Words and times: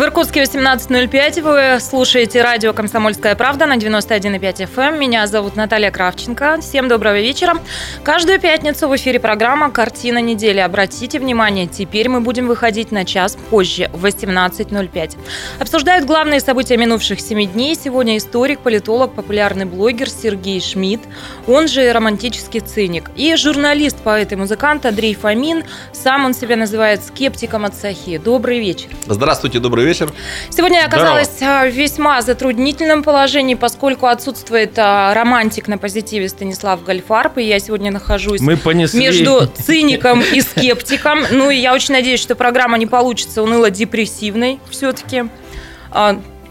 В 0.00 0.02
Иркутске 0.02 0.44
18.05 0.44 1.42
вы 1.42 1.78
слушаете 1.78 2.40
радио 2.40 2.72
«Комсомольская 2.72 3.34
правда» 3.34 3.66
на 3.66 3.76
91,5 3.76 4.40
FM. 4.40 4.94
Эм. 4.94 4.98
Меня 4.98 5.26
зовут 5.26 5.56
Наталья 5.56 5.90
Кравченко. 5.90 6.58
Всем 6.62 6.88
доброго 6.88 7.20
вечера. 7.20 7.58
Каждую 8.02 8.40
пятницу 8.40 8.88
в 8.88 8.96
эфире 8.96 9.20
программа 9.20 9.70
«Картина 9.70 10.22
недели». 10.22 10.58
Обратите 10.58 11.18
внимание, 11.18 11.66
теперь 11.66 12.08
мы 12.08 12.22
будем 12.22 12.46
выходить 12.46 12.92
на 12.92 13.04
час 13.04 13.36
позже, 13.50 13.90
в 13.92 14.06
18.05. 14.06 15.18
Обсуждают 15.58 16.06
главные 16.06 16.40
события 16.40 16.78
минувших 16.78 17.20
семи 17.20 17.46
дней. 17.46 17.74
Сегодня 17.74 18.16
историк, 18.16 18.60
политолог, 18.60 19.12
популярный 19.12 19.66
блогер 19.66 20.08
Сергей 20.08 20.62
Шмидт, 20.62 21.02
он 21.46 21.68
же 21.68 21.92
романтический 21.92 22.60
циник. 22.60 23.10
И 23.16 23.36
журналист, 23.36 23.98
поэт 23.98 24.32
и 24.32 24.36
музыкант 24.36 24.86
Андрей 24.86 25.14
Фомин. 25.14 25.64
Сам 25.92 26.24
он 26.24 26.32
себя 26.32 26.56
называет 26.56 27.04
скептиком 27.04 27.66
от 27.66 27.74
Сахи. 27.74 28.16
Добрый 28.16 28.60
вечер. 28.60 28.88
Здравствуйте, 29.06 29.58
добрый 29.58 29.90
добрый 29.90 29.90
вечер. 30.00 30.14
Сегодня 30.50 30.80
я 30.80 30.86
оказалась 30.86 31.28
Здорово. 31.36 31.70
в 31.70 31.74
весьма 31.74 32.22
затруднительном 32.22 33.02
положении, 33.02 33.54
поскольку 33.54 34.06
отсутствует 34.06 34.72
а, 34.78 35.14
романтик 35.14 35.68
на 35.68 35.78
позитиве 35.78 36.28
Станислав 36.28 36.82
Гальфарб, 36.84 37.38
и 37.38 37.42
я 37.42 37.58
сегодня 37.58 37.90
нахожусь 37.90 38.40
Мы 38.40 38.56
понесли. 38.56 39.00
между 39.00 39.46
циником 39.46 40.20
и 40.20 40.40
скептиком. 40.40 41.20
Ну 41.30 41.50
и 41.50 41.56
я 41.56 41.74
очень 41.74 41.94
надеюсь, 41.94 42.20
что 42.20 42.34
программа 42.34 42.78
не 42.78 42.86
получится 42.86 43.42
уныло-депрессивной 43.42 44.60
все-таки. 44.70 45.24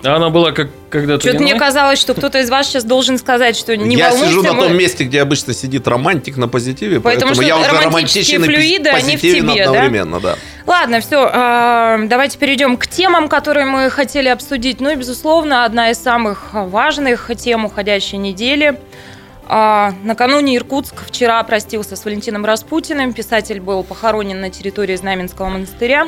А, 0.04 0.16
она 0.16 0.30
была 0.30 0.52
как 0.52 0.70
когда-то. 0.90 1.22
Что-то 1.22 1.44
мне 1.44 1.56
казалось, 1.56 2.00
что 2.00 2.14
кто-то 2.14 2.40
из 2.40 2.50
вас 2.50 2.68
сейчас 2.68 2.84
должен 2.84 3.18
сказать, 3.18 3.56
что 3.56 3.76
не 3.76 3.96
Я 3.96 4.10
волнуйся, 4.10 4.30
сижу 4.30 4.44
на 4.44 4.54
мы... 4.54 4.64
том 4.64 4.78
месте, 4.78 5.04
где 5.04 5.22
обычно 5.22 5.54
сидит 5.54 5.88
романтик 5.88 6.38
на 6.38 6.48
позитиве, 6.48 7.00
поэтому, 7.00 7.36
поэтому 7.36 7.48
я 7.48 7.58
уже 7.58 7.86
романтичен 7.86 8.44
флюиды, 8.44 8.90
они 8.90 9.18
в 9.18 9.22
тебе, 9.22 9.64
одновременно, 9.64 10.20
да? 10.20 10.34
да. 10.34 10.38
Ладно, 10.66 11.02
все, 11.02 11.30
а, 11.32 12.00
давайте 12.06 12.38
перейдем 12.38 12.78
к 12.78 12.88
темам, 12.88 13.28
которые 13.28 13.66
мы 13.66 13.90
хотели 13.90 14.30
обсудить. 14.30 14.80
Ну 14.80 14.90
и, 14.90 14.96
безусловно, 14.96 15.66
одна 15.66 15.92
из 15.92 15.98
самых 15.98 16.54
важных 16.54 17.30
тем 17.38 17.66
уходящей 17.66 18.18
недели– 18.18 18.80
а, 19.52 19.96
накануне 20.04 20.56
Иркутск 20.58 21.08
вчера 21.08 21.42
простился 21.42 21.96
с 21.96 22.06
Валентином 22.06 22.46
Распутиным. 22.46 23.14
Писатель 23.14 23.60
был 23.60 23.84
похоронен 23.84 24.40
на 24.40 24.52
территории 24.52 24.96
Знаменского 24.96 25.50
монастыря. 25.50 26.08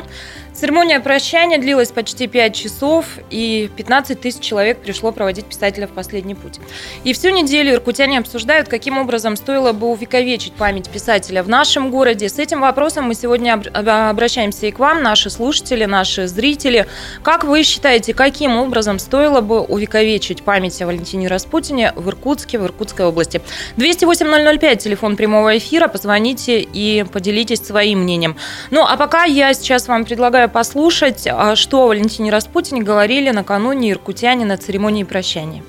Церемония 0.54 1.00
прощания 1.00 1.58
длилась 1.58 1.90
почти 1.90 2.26
5 2.26 2.54
часов, 2.54 3.06
и 3.30 3.70
15 3.74 4.20
тысяч 4.20 4.40
человек 4.40 4.78
пришло 4.78 5.10
проводить 5.10 5.46
писателя 5.46 5.86
в 5.86 5.92
последний 5.92 6.34
путь. 6.34 6.60
И 7.04 7.14
всю 7.14 7.30
неделю 7.30 7.72
иркутяне 7.72 8.18
обсуждают, 8.18 8.68
каким 8.68 8.98
образом 8.98 9.36
стоило 9.36 9.72
бы 9.72 9.86
увековечить 9.88 10.52
память 10.52 10.90
писателя 10.90 11.42
в 11.42 11.48
нашем 11.48 11.90
городе. 11.90 12.28
С 12.28 12.38
этим 12.38 12.60
вопросом 12.60 13.06
мы 13.06 13.14
сегодня 13.14 13.54
обращаемся 13.54 14.66
и 14.66 14.70
к 14.72 14.78
вам, 14.78 15.02
наши 15.02 15.30
слушатели, 15.30 15.86
наши 15.86 16.26
зрители. 16.26 16.86
Как 17.22 17.44
вы 17.44 17.62
считаете, 17.62 18.12
каким 18.12 18.56
образом 18.56 18.98
стоило 18.98 19.40
бы 19.40 19.60
увековечить 19.60 20.42
память 20.42 20.80
о 20.82 20.86
Валентине 20.86 21.28
Распутине 21.28 21.92
в 21.96 22.08
Иркутске, 22.10 22.58
в 22.58 22.66
Иркутской 22.66 23.06
области? 23.06 23.40
208-005, 23.78 24.76
телефон 24.76 25.16
прямого 25.16 25.56
эфира, 25.56 25.88
позвоните 25.88 26.60
и 26.60 27.04
поделитесь 27.04 27.64
своим 27.64 28.00
мнением. 28.00 28.36
Ну, 28.70 28.82
а 28.82 28.96
пока 28.98 29.24
я 29.24 29.54
сейчас 29.54 29.88
вам 29.88 30.04
предлагаю 30.04 30.41
предлагаю 30.42 30.50
послушать, 30.50 31.28
а, 31.30 31.56
что 31.56 31.84
о 31.84 31.88
Валентине 31.88 32.30
Распутине 32.30 32.82
говорили 32.82 33.30
накануне 33.30 33.90
иркутяне 33.90 34.44
на 34.44 34.56
церемонии 34.56 35.04
прощания. 35.04 35.62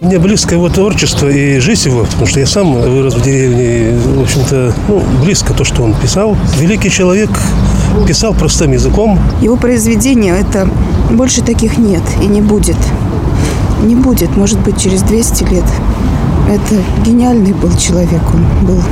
Мне 0.00 0.18
близко 0.18 0.54
его 0.54 0.68
творчество 0.68 1.28
и 1.28 1.58
жизнь 1.60 1.88
его, 1.88 2.04
потому 2.04 2.26
что 2.26 2.40
я 2.40 2.46
сам 2.46 2.74
вырос 2.74 3.14
в 3.14 3.22
деревне. 3.22 3.90
И, 3.90 3.98
в 4.18 4.22
общем-то, 4.22 4.74
ну, 4.88 5.02
близко 5.22 5.52
то, 5.54 5.64
что 5.64 5.82
он 5.82 5.94
писал. 5.94 6.36
Великий 6.58 6.90
человек 6.90 7.30
писал 8.06 8.34
простым 8.34 8.72
языком. 8.72 9.18
Его 9.42 9.56
произведения, 9.56 10.34
это 10.34 10.68
больше 11.10 11.42
таких 11.42 11.78
нет 11.78 12.02
и 12.22 12.26
не 12.26 12.40
будет. 12.40 12.78
Не 13.82 13.94
будет, 13.94 14.36
может 14.36 14.58
быть, 14.60 14.82
через 14.82 15.02
200 15.02 15.44
лет. 15.44 15.64
Это 16.48 16.74
гениальный 17.04 17.52
был 17.52 17.76
человек, 17.76 18.22
он 18.32 18.66
был 18.66 18.82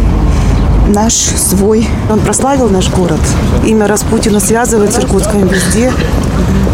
наш, 0.89 1.15
свой. 1.15 1.87
Он 2.11 2.21
прославил 2.21 2.69
наш 2.69 2.91
город. 2.91 3.21
Имя 3.65 3.87
Распутина 3.87 4.41
связывает 4.41 4.93
с 4.93 4.99
Иркутском 4.99 5.47
везде. 5.47 5.93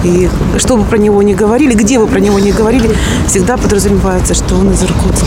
И 0.04 0.28
что 0.58 0.76
бы 0.76 0.84
про 0.84 0.96
него 0.96 1.22
ни 1.22 1.34
говорили, 1.34 1.74
где 1.74 1.98
бы 1.98 2.06
про 2.06 2.20
него 2.20 2.38
ни 2.38 2.50
говорили, 2.50 2.90
всегда 3.26 3.56
подразумевается, 3.56 4.34
что 4.34 4.54
он 4.54 4.72
из 4.72 4.82
Иркутска. 4.82 5.26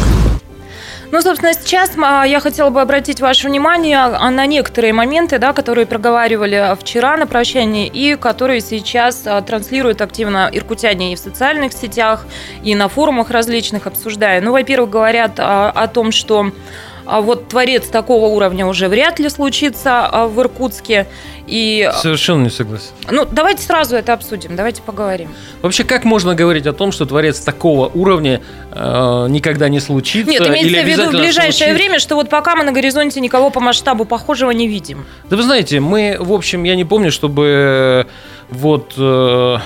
Ну, 1.11 1.21
собственно, 1.21 1.53
сейчас 1.53 1.91
а, 2.01 2.23
я 2.23 2.39
хотела 2.39 2.69
бы 2.69 2.79
обратить 2.79 3.19
ваше 3.19 3.49
внимание 3.49 4.07
на 4.07 4.45
некоторые 4.45 4.93
моменты, 4.93 5.39
да, 5.39 5.51
которые 5.51 5.85
проговаривали 5.85 6.73
вчера 6.79 7.17
на 7.17 7.27
прощании 7.27 7.87
и 7.87 8.15
которые 8.15 8.61
сейчас 8.61 9.23
а, 9.25 9.41
транслируют 9.41 9.99
активно 9.99 10.49
иркутяне 10.49 11.11
и 11.11 11.15
в 11.17 11.19
социальных 11.19 11.73
сетях, 11.73 12.25
и 12.63 12.75
на 12.75 12.87
форумах 12.87 13.29
различных 13.29 13.87
обсуждая. 13.87 14.39
Ну, 14.39 14.53
во-первых, 14.53 14.89
говорят 14.89 15.33
а, 15.37 15.69
о 15.69 15.87
том, 15.89 16.13
что 16.13 16.53
а 17.11 17.19
вот 17.19 17.49
творец 17.49 17.89
такого 17.89 18.27
уровня 18.27 18.65
уже 18.65 18.87
вряд 18.87 19.19
ли 19.19 19.27
случится 19.27 20.05
а, 20.05 20.27
в 20.27 20.39
Иркутске. 20.39 21.07
И... 21.45 21.89
Совершенно 21.93 22.43
не 22.43 22.49
согласен. 22.49 22.91
Ну, 23.09 23.27
давайте 23.29 23.63
сразу 23.63 23.97
это 23.97 24.13
обсудим, 24.13 24.55
давайте 24.55 24.81
поговорим. 24.81 25.27
Вообще, 25.61 25.83
как 25.83 26.05
можно 26.05 26.35
говорить 26.35 26.65
о 26.67 26.71
том, 26.71 26.93
что 26.93 27.05
творец 27.05 27.41
такого 27.41 27.89
уровня 27.89 28.41
э, 28.71 29.25
никогда 29.27 29.67
не 29.67 29.81
случится? 29.81 30.31
Нет, 30.31 30.47
имеется 30.47 30.67
или 30.69 30.81
в 30.83 30.87
виду 30.87 31.07
в 31.07 31.11
ближайшее 31.11 31.51
случится? 31.51 31.73
время, 31.73 31.99
что 31.99 32.15
вот 32.15 32.29
пока 32.29 32.55
мы 32.55 32.63
на 32.63 32.71
горизонте 32.71 33.19
никого 33.19 33.49
по 33.49 33.59
масштабу 33.59 34.05
похожего 34.05 34.51
не 34.51 34.69
видим. 34.69 35.05
Да 35.29 35.35
вы 35.35 35.43
знаете, 35.43 35.81
мы, 35.81 36.15
в 36.17 36.31
общем, 36.31 36.63
я 36.63 36.77
не 36.77 36.85
помню, 36.85 37.11
чтобы 37.11 38.07
вот... 38.49 38.93
Э, 38.97 39.57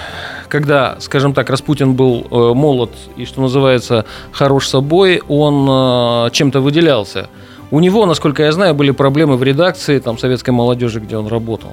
когда, 0.56 0.96
скажем 1.00 1.34
так, 1.34 1.50
Распутин 1.50 1.96
был 1.96 2.26
э, 2.32 2.54
молод 2.54 2.92
и, 3.18 3.26
что 3.26 3.42
называется, 3.42 4.06
хорош 4.32 4.70
собой, 4.70 5.22
он 5.28 5.68
э, 5.70 6.30
чем-то 6.32 6.62
выделялся. 6.62 7.28
У 7.72 7.82
него, 7.82 8.06
насколько 8.06 8.42
я 8.44 8.54
знаю, 8.54 8.74
были 8.74 8.92
проблемы 8.92 9.36
в 9.36 9.44
редакции 9.44 10.00
там, 10.00 10.18
советской 10.18 10.52
молодежи, 10.52 11.02
где 11.02 11.18
он 11.18 11.28
работал. 11.28 11.72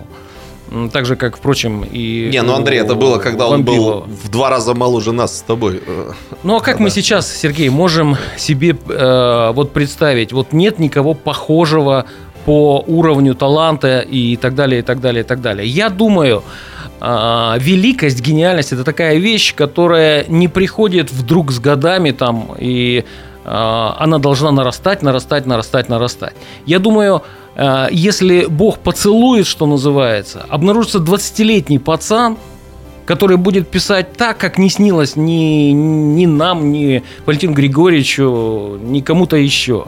Так 0.92 1.06
же, 1.06 1.14
как, 1.14 1.36
впрочем, 1.36 1.84
и... 1.84 2.30
Не, 2.32 2.42
ну, 2.42 2.54
Андрей, 2.54 2.80
это 2.80 2.96
было, 2.96 3.18
когда 3.18 3.46
он 3.46 3.62
был 3.62 4.00
в 4.24 4.28
два 4.28 4.50
раза 4.50 4.74
моложе 4.74 5.12
нас 5.12 5.38
с 5.38 5.42
тобой. 5.42 5.80
Ну, 6.42 6.56
а 6.56 6.60
как 6.60 6.78
да. 6.78 6.82
мы 6.82 6.90
сейчас, 6.90 7.32
Сергей, 7.32 7.68
можем 7.68 8.16
себе 8.36 8.76
э, 8.88 9.52
вот 9.54 9.70
представить? 9.70 10.32
Вот 10.32 10.52
нет 10.52 10.80
никого 10.80 11.14
похожего 11.14 12.06
по 12.44 12.82
уровню 12.84 13.36
таланта 13.36 14.00
и 14.00 14.36
так 14.36 14.56
далее, 14.56 14.80
и 14.80 14.82
так 14.82 15.00
далее, 15.00 15.22
и 15.22 15.26
так 15.26 15.40
далее. 15.40 15.68
Я 15.68 15.88
думаю, 15.88 16.42
а, 17.04 17.56
великость, 17.58 18.20
гениальность– 18.20 18.72
это 18.74 18.84
такая 18.84 19.16
вещь, 19.16 19.56
которая 19.56 20.24
не 20.28 20.46
приходит 20.46 21.10
вдруг 21.10 21.50
с 21.50 21.58
годами 21.58 22.12
там, 22.12 22.54
и 22.56 23.04
а, 23.44 23.96
она 23.98 24.18
должна 24.18 24.52
нарастать, 24.52 25.02
нарастать, 25.02 25.44
нарастать, 25.44 25.88
нарастать. 25.88 26.34
Я 26.64 26.78
думаю, 26.78 27.24
а, 27.56 27.88
если 27.90 28.46
Бог 28.46 28.78
поцелует, 28.78 29.48
что 29.48 29.66
называется, 29.66 30.46
обнаружится 30.48 30.98
20-летний 30.98 31.80
пацан, 31.80 32.36
который 33.04 33.36
будет 33.36 33.66
писать 33.66 34.12
так, 34.12 34.38
как 34.38 34.56
не 34.56 34.70
снилось 34.70 35.16
ни, 35.16 35.72
ни 35.72 36.26
нам, 36.26 36.70
ни 36.70 37.02
Валентину 37.26 37.52
Григорьевичу, 37.52 38.78
ни 38.80 39.00
кому-то 39.00 39.34
еще. 39.34 39.86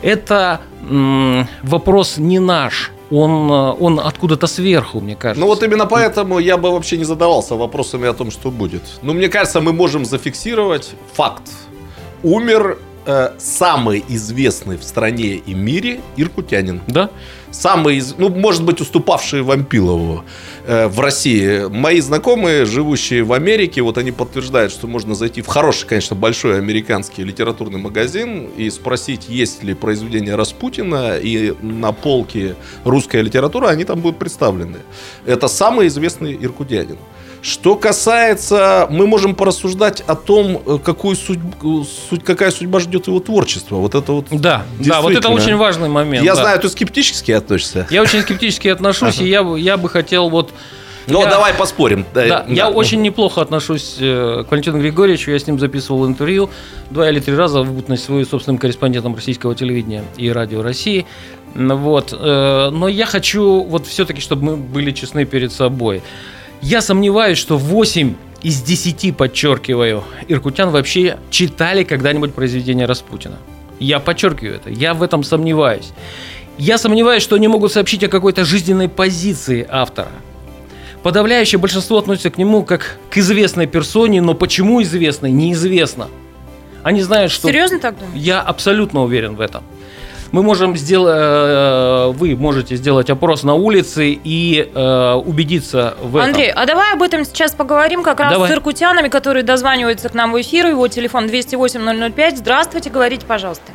Это 0.00 0.62
м, 0.88 1.46
вопрос 1.62 2.16
не 2.16 2.38
наш, 2.38 2.90
он, 3.10 3.50
э, 3.50 3.76
он 3.80 4.00
откуда-то 4.00 4.46
сверху, 4.46 5.00
мне 5.00 5.16
кажется. 5.16 5.40
Ну 5.40 5.46
вот 5.46 5.62
именно 5.62 5.86
поэтому 5.86 6.38
я 6.38 6.56
бы 6.56 6.70
вообще 6.70 6.96
не 6.96 7.04
задавался 7.04 7.54
вопросами 7.54 8.08
о 8.08 8.12
том, 8.12 8.30
что 8.30 8.50
будет. 8.50 8.82
Ну, 9.02 9.12
мне 9.12 9.28
кажется, 9.28 9.60
мы 9.60 9.72
можем 9.72 10.04
зафиксировать 10.04 10.94
факт. 11.12 11.50
Умер 12.22 12.78
э, 13.06 13.30
самый 13.38 14.04
известный 14.08 14.76
в 14.76 14.82
стране 14.84 15.34
и 15.46 15.54
мире 15.54 16.00
иркутянин. 16.16 16.80
Да? 16.86 17.10
Самый, 17.50 18.02
ну, 18.18 18.28
может 18.28 18.64
быть, 18.64 18.80
уступавший 18.80 19.42
Вампилову 19.42 20.24
в 20.66 21.00
России. 21.00 21.68
Мои 21.68 22.00
знакомые, 22.00 22.64
живущие 22.64 23.22
в 23.22 23.32
Америке, 23.32 23.82
вот 23.82 23.98
они 23.98 24.12
подтверждают, 24.12 24.72
что 24.72 24.86
можно 24.86 25.14
зайти 25.14 25.42
в 25.42 25.46
хороший, 25.46 25.86
конечно, 25.86 26.16
большой 26.16 26.58
американский 26.58 27.22
литературный 27.22 27.78
магазин 27.78 28.48
и 28.56 28.70
спросить, 28.70 29.28
есть 29.28 29.62
ли 29.62 29.74
произведение 29.74 30.36
Распутина, 30.36 31.18
и 31.18 31.54
на 31.60 31.92
полке 31.92 32.56
русская 32.84 33.20
литература, 33.20 33.68
они 33.68 33.84
там 33.84 34.00
будут 34.00 34.18
представлены. 34.18 34.78
Это 35.26 35.48
самый 35.48 35.88
известный 35.88 36.34
иркутянин. 36.34 36.96
Что 37.44 37.76
касается, 37.76 38.86
мы 38.88 39.06
можем 39.06 39.34
порассуждать 39.34 40.00
о 40.06 40.14
том, 40.14 40.62
э, 40.64 40.78
какую 40.82 41.14
судьбу, 41.14 41.84
суть, 42.08 42.24
какая 42.24 42.50
судьба 42.50 42.80
ждет 42.80 43.06
его 43.06 43.20
творчество. 43.20 43.76
Вот 43.76 43.94
это 43.94 44.12
вот. 44.12 44.28
Да, 44.30 44.64
да, 44.80 45.02
вот 45.02 45.12
это 45.12 45.28
очень 45.28 45.56
важный 45.56 45.90
момент. 45.90 46.24
Я 46.24 46.36
да. 46.36 46.40
знаю, 46.40 46.58
ты 46.58 46.70
скептически 46.70 47.32
относишься. 47.32 47.86
Я 47.90 48.00
очень 48.00 48.22
скептически 48.22 48.68
отношусь, 48.68 49.16
ага. 49.16 49.24
и 49.24 49.28
я, 49.28 49.42
я 49.58 49.76
бы 49.76 49.90
хотел 49.90 50.30
вот 50.30 50.54
Ну, 51.06 51.20
Я- 51.20 51.28
давай 51.28 51.52
поспорим. 51.52 52.06
Да, 52.14 52.24
я 52.24 52.46
Да. 52.48 52.68
очень 52.70 53.02
неплохо 53.02 53.42
отношусь 53.42 53.96
э, 54.00 54.44
к 54.48 54.50
Валентину 54.50 54.78
Григорьевичу. 54.78 55.30
Я 55.30 55.38
с 55.38 55.46
ним 55.46 55.58
записывал 55.58 56.06
интервью 56.06 56.48
два 56.88 57.10
или 57.10 57.20
три 57.20 57.34
раза 57.34 57.62
в 57.62 57.70
бытность 57.74 58.04
свою 58.04 58.24
собственным 58.24 58.56
корреспондентом 58.56 59.14
российского 59.14 59.54
телевидения 59.54 60.02
и 60.16 60.30
радио 60.30 60.62
России. 60.62 61.04
Вот. 61.54 62.14
э, 62.18 62.70
Но 62.72 62.88
я 62.88 63.04
хочу 63.04 63.64
вот 63.64 63.86
все-таки, 63.86 64.22
чтобы 64.22 64.44
мы 64.44 64.56
были 64.56 64.92
честны 64.92 65.26
перед 65.26 65.52
собой. 65.52 66.00
Я 66.64 66.80
сомневаюсь, 66.80 67.36
что 67.36 67.58
8 67.58 68.14
из 68.42 68.62
10, 68.62 69.14
подчеркиваю, 69.14 70.02
иркутян 70.28 70.70
вообще 70.70 71.18
читали 71.28 71.84
когда-нибудь 71.84 72.32
произведение 72.32 72.86
Распутина. 72.86 73.36
Я 73.78 74.00
подчеркиваю 74.00 74.54
это. 74.54 74.70
Я 74.70 74.94
в 74.94 75.02
этом 75.02 75.24
сомневаюсь. 75.24 75.92
Я 76.56 76.78
сомневаюсь, 76.78 77.22
что 77.22 77.36
они 77.36 77.48
могут 77.48 77.70
сообщить 77.70 78.02
о 78.04 78.08
какой-то 78.08 78.46
жизненной 78.46 78.88
позиции 78.88 79.66
автора. 79.68 80.08
Подавляющее 81.02 81.58
большинство 81.58 81.98
относится 81.98 82.30
к 82.30 82.38
нему 82.38 82.64
как 82.64 82.96
к 83.10 83.18
известной 83.18 83.66
персоне, 83.66 84.22
но 84.22 84.32
почему 84.32 84.82
известной, 84.82 85.32
неизвестно. 85.32 86.08
Они 86.82 87.02
знают, 87.02 87.30
что... 87.30 87.48
Серьезно 87.48 87.78
так 87.78 87.98
думаешь? 87.98 88.18
Я 88.18 88.40
абсолютно 88.40 89.02
уверен 89.02 89.36
в 89.36 89.42
этом. 89.42 89.64
Мы 90.34 90.42
можем 90.42 90.74
сделать, 90.74 92.16
вы 92.16 92.34
можете 92.34 92.74
сделать 92.74 93.08
опрос 93.08 93.44
на 93.44 93.54
улице 93.54 94.18
и 94.24 94.68
э, 94.74 95.12
убедиться 95.12 95.96
в 96.02 96.16
этом. 96.16 96.30
Андрей, 96.30 96.50
а 96.50 96.66
давай 96.66 96.92
об 96.92 97.04
этом 97.04 97.22
сейчас 97.24 97.54
поговорим 97.54 98.02
как 98.02 98.18
раз 98.18 98.32
Давай. 98.32 98.50
с 98.50 98.52
иркутянами, 98.52 99.06
которые 99.06 99.44
дозваниваются 99.44 100.08
к 100.08 100.14
нам 100.14 100.32
в 100.32 100.40
эфир. 100.40 100.66
Его 100.66 100.88
телефон 100.88 101.26
208-005. 101.26 102.34
Здравствуйте, 102.34 102.90
говорите, 102.90 103.24
пожалуйста. 103.24 103.70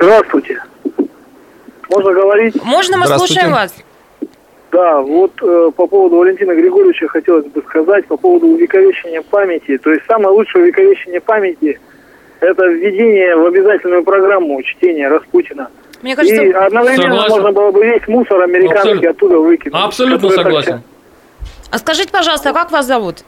Здравствуйте. 0.00 0.62
Можно 1.90 2.12
говорить? 2.14 2.64
Можно 2.64 2.96
мы 2.96 3.06
слушаем 3.06 3.50
вас? 3.52 3.74
Да, 4.72 5.02
вот 5.02 5.32
э, 5.42 5.70
по 5.76 5.86
поводу 5.86 6.16
Валентина 6.16 6.54
Григорьевича 6.54 7.08
хотелось 7.08 7.44
бы 7.44 7.60
сказать, 7.60 8.06
по 8.06 8.16
поводу 8.16 8.46
увековечения 8.46 9.20
памяти. 9.20 9.76
То 9.76 9.92
есть 9.92 10.06
самое 10.06 10.30
лучшее 10.30 10.64
увековечение 10.64 11.20
памяти– 11.20 11.78
это 12.40 12.66
введение 12.66 13.36
в 13.36 13.46
обязательную 13.46 14.02
программу 14.04 14.62
чтения 14.62 15.08
Распутина. 15.08 15.68
Мне 16.02 16.14
кажется, 16.16 16.42
И 16.42 16.50
одновременно 16.52 17.02
Согласен. 17.22 17.30
можно 17.32 17.52
было 17.52 17.70
бы 17.70 17.84
весь 17.84 18.06
мусор 18.08 18.42
американский 18.42 18.78
Абсолютно. 18.90 19.10
оттуда 19.10 19.38
выкинуть. 19.38 19.74
Абсолютно 19.82 20.28
который 20.28 20.36
так 20.36 20.44
согласен. 20.44 20.82
а 21.70 21.78
скажите, 21.78 22.10
пожалуйста, 22.12 22.50
а 22.50 22.52
как 22.52 22.70
вас 22.70 22.86
зовут? 22.86 23.24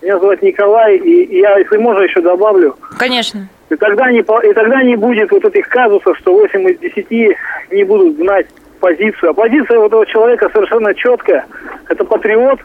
Меня 0.00 0.18
зовут 0.18 0.42
Николай, 0.42 0.96
и 0.96 1.38
я, 1.38 1.58
если 1.58 1.76
можно, 1.76 2.02
еще 2.02 2.20
добавлю. 2.22 2.76
Конечно. 2.98 3.46
И 3.70 3.76
тогда, 3.76 4.10
не, 4.10 4.22
по- 4.22 4.40
и 4.40 4.52
тогда 4.52 4.82
не 4.82 4.96
будет 4.96 5.30
вот 5.30 5.44
этих 5.44 5.68
казусов, 5.68 6.16
что 6.18 6.32
8 6.34 6.70
из 6.70 6.78
10 6.78 7.36
не 7.70 7.84
будут 7.84 8.16
знать 8.16 8.46
позицию. 8.80 9.30
А 9.30 9.34
позиция 9.34 9.78
вот 9.78 9.88
этого 9.88 10.04
человека 10.06 10.50
совершенно 10.52 10.94
четкая. 10.94 11.46
Это 11.88 12.04
патриот, 12.04 12.58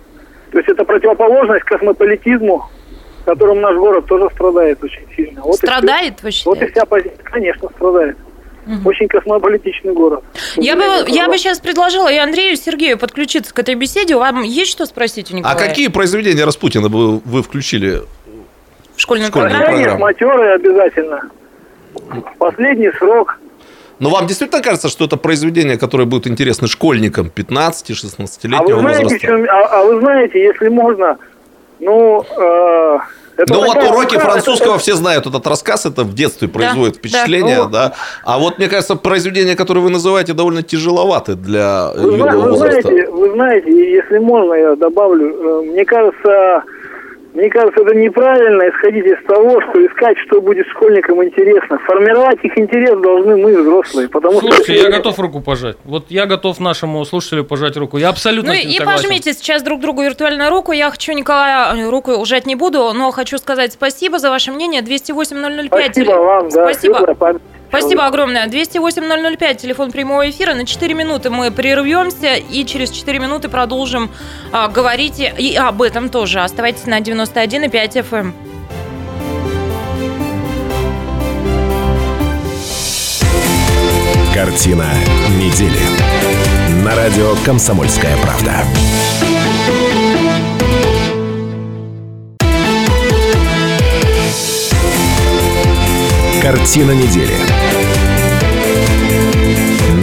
то 0.52 0.58
есть 0.58 0.70
это 0.70 0.84
противоположность 0.86 1.64
космополитизму, 1.66 2.66
которым 3.28 3.60
наш 3.60 3.76
город 3.76 4.06
тоже 4.06 4.30
страдает 4.34 4.82
очень 4.82 5.06
сильно. 5.16 5.42
Вот. 5.42 5.56
Страдает, 5.56 6.24
вы 6.24 6.30
Вот 6.46 6.62
и 6.62 6.68
вся 6.72 6.86
позиция, 6.86 7.18
конечно, 7.24 7.68
страдает. 7.76 8.16
Очень 8.86 9.08
космополитичный 9.08 9.94
город. 9.94 10.24
Я 10.58 10.76
бы, 10.76 10.84
я 11.10 11.28
бы 11.28 11.38
сейчас 11.38 11.60
предложила 11.60 12.12
и 12.12 12.18
Андрею, 12.18 12.54
и 12.54 12.56
Сергею 12.58 12.98
подключиться 12.98 13.54
к 13.54 13.60
этой 13.60 13.76
беседе. 13.76 14.16
Вам 14.18 14.44
есть 14.44 14.72
что 14.72 14.86
спросить 14.86 15.32
у 15.32 15.36
А 15.36 15.38
Николая? 15.38 15.58
какие 15.70 15.88
произведения 15.90 16.44
Распутина 16.46 16.88
вы, 16.90 17.20
вы 17.20 17.44
включили? 17.44 18.02
В 18.96 19.00
школьную 19.02 19.30
Школьную 19.30 19.52
программу? 19.52 19.76
Программу. 19.78 20.00
матерые 20.00 20.54
обязательно. 20.56 21.22
Последний 22.40 22.92
срок. 22.98 23.40
Но 24.00 24.10
вам 24.10 24.28
действительно 24.28 24.62
кажется, 24.62 24.90
что 24.90 25.06
это 25.06 25.18
произведение, 25.18 25.78
которое 25.78 26.06
будет 26.06 26.28
интересно 26.28 26.68
школьникам 26.68 27.32
А 27.36 27.40
15-16-летнего 27.40 28.76
вы 28.76 28.82
знаете, 28.82 29.04
возраста? 29.04 29.28
чем- 29.28 29.46
а, 29.50 29.62
а 29.80 29.84
вы 29.86 30.00
знаете, 30.02 30.40
если 30.42 30.68
можно, 30.70 31.18
ну, 31.80 32.24
э, 32.24 32.98
это 33.38 33.54
Ну 33.54 33.66
вот 33.66 33.76
уроки 33.78 34.16
это- 34.16 34.26
французского 34.26 34.72
это- 34.76 34.80
все 34.80 34.94
знают 34.96 35.28
этот 35.28 35.46
рассказ, 35.46 35.86
это 35.86 36.04
в 36.04 36.14
детстве 36.16 36.48
производит 36.48 36.94
да. 36.96 37.00
впечатление, 37.00 37.64
Ну. 37.64 37.70
да. 37.70 37.94
А 38.26 38.40
вот 38.40 38.58
мне 38.58 38.68
кажется, 38.68 38.96
произведения, 38.96 39.56
которые 39.56 39.84
вы 39.84 39.90
называете, 39.92 40.34
довольно 40.34 40.64
тяжеловаты 40.64 41.36
для 41.36 41.92
э, 41.96 42.00
Вы, 42.02 42.18
юного 42.18 42.42
вы 42.42 42.50
возраста. 42.52 42.82
знаете, 42.82 43.10
вы 43.12 43.32
знаете, 43.34 43.70
и 43.70 43.92
если 43.92 44.18
можно, 44.18 44.54
я 44.54 44.76
добавлю, 44.76 45.28
э, 45.28 45.62
мне 45.72 45.86
кажется, 45.86 46.64
мне 47.38 47.52
кажется, 47.52 47.84
это 47.84 47.94
неправильно 47.94 48.64
исходить 48.64 49.06
из 49.06 49.24
того, 49.28 49.62
что 49.62 49.86
искать, 49.86 50.18
что 50.26 50.42
будет 50.42 50.66
школьникам 50.70 51.24
интересно. 51.24 51.78
Формировать 51.86 52.44
их 52.44 52.58
интерес 52.58 53.00
должны 53.00 53.38
мы, 53.38 53.62
взрослые, 53.62 54.10
потому 54.10 54.42
что... 54.42 54.52
Слушайте, 54.52 54.84
я 54.84 54.90
готов 54.90 55.20
руку 55.20 55.40
пожать. 55.42 55.78
Вот 55.86 56.06
я 56.10 56.26
готов 56.26 56.60
нашему 56.60 57.06
слушателю 57.06 57.44
пожать 57.44 57.78
руку. 57.78 57.98
Я 57.98 58.10
абсолютно 58.10 58.54
Ну 58.54 58.58
с 58.58 58.64
ним 58.64 58.72
и 58.72 58.78
согласен. 58.78 59.04
пожмите 59.04 59.34
сейчас 59.34 59.62
друг 59.62 59.82
другу 59.82 60.02
виртуальную 60.02 60.50
руку. 60.50 60.72
Я 60.72 60.90
хочу 60.90 61.12
Николая 61.12 61.76
э, 61.76 61.90
руку 61.92 62.12
ужать 62.14 62.48
не 62.48 62.56
буду, 62.56 62.92
но 62.94 63.12
хочу 63.12 63.38
сказать 63.38 63.72
спасибо 63.72 64.18
за 64.18 64.32
ваше 64.32 64.52
мнение. 64.52 64.82
208-005. 64.82 65.68
Спасибо 65.68 66.12
вам, 66.14 66.50
да. 66.50 66.64
Спасибо. 66.64 67.38
Спасибо 67.70 68.06
огромное. 68.06 68.48
208-005, 68.48 69.56
телефон 69.56 69.92
прямого 69.92 70.30
эфира. 70.30 70.54
На 70.54 70.66
4 70.66 70.94
минуты 70.94 71.30
мы 71.30 71.52
прервемся 71.52 72.36
и 72.36 72.66
через 72.66 72.90
4 72.92 73.20
минуты 73.20 73.50
продолжим 73.50 74.10
а, 74.52 74.68
говорить 74.70 75.20
и- 75.20 75.56
об 75.56 75.82
этом 75.82 76.10
тоже. 76.10 76.40
Оставайтесь 76.42 76.86
на 76.86 77.00
91,5 77.02 77.98
FM. 77.98 78.34
Картина 84.34 84.86
недели. 85.38 85.80
На 86.84 86.96
радио 86.96 87.34
«Комсомольская 87.46 88.16
правда». 88.18 88.64
Картина 96.42 96.92
недели. 96.92 97.36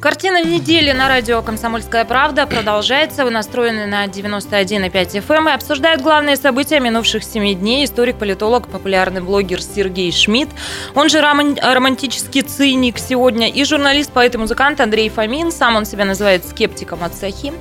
Картина 0.00 0.44
недели 0.44 0.92
на 0.92 1.08
радио 1.08 1.42
«Комсомольская 1.42 2.04
правда» 2.04 2.46
продолжается. 2.46 3.24
Вы 3.24 3.30
настроены 3.30 3.86
на 3.86 4.06
91,5 4.06 4.92
FM 4.92 5.50
и 5.50 5.52
обсуждают 5.52 6.02
главные 6.02 6.36
события 6.36 6.78
минувших 6.78 7.24
семи 7.24 7.52
дней 7.56 7.84
историк-политолог, 7.84 8.68
популярный 8.68 9.20
блогер 9.20 9.60
Сергей 9.60 10.12
Шмидт, 10.12 10.50
он 10.94 11.08
же 11.08 11.20
роман- 11.20 11.58
романтический 11.60 12.42
циник 12.42 12.96
сегодня, 12.96 13.48
и 13.48 13.64
журналист, 13.64 14.12
поэт 14.12 14.36
и 14.36 14.38
музыкант 14.38 14.80
Андрей 14.80 15.08
Фомин. 15.08 15.50
Сам 15.50 15.74
он 15.74 15.84
себя 15.84 16.04
называет 16.04 16.46
скептиком 16.46 17.02
от 17.02 17.16
Сахи. 17.16 17.52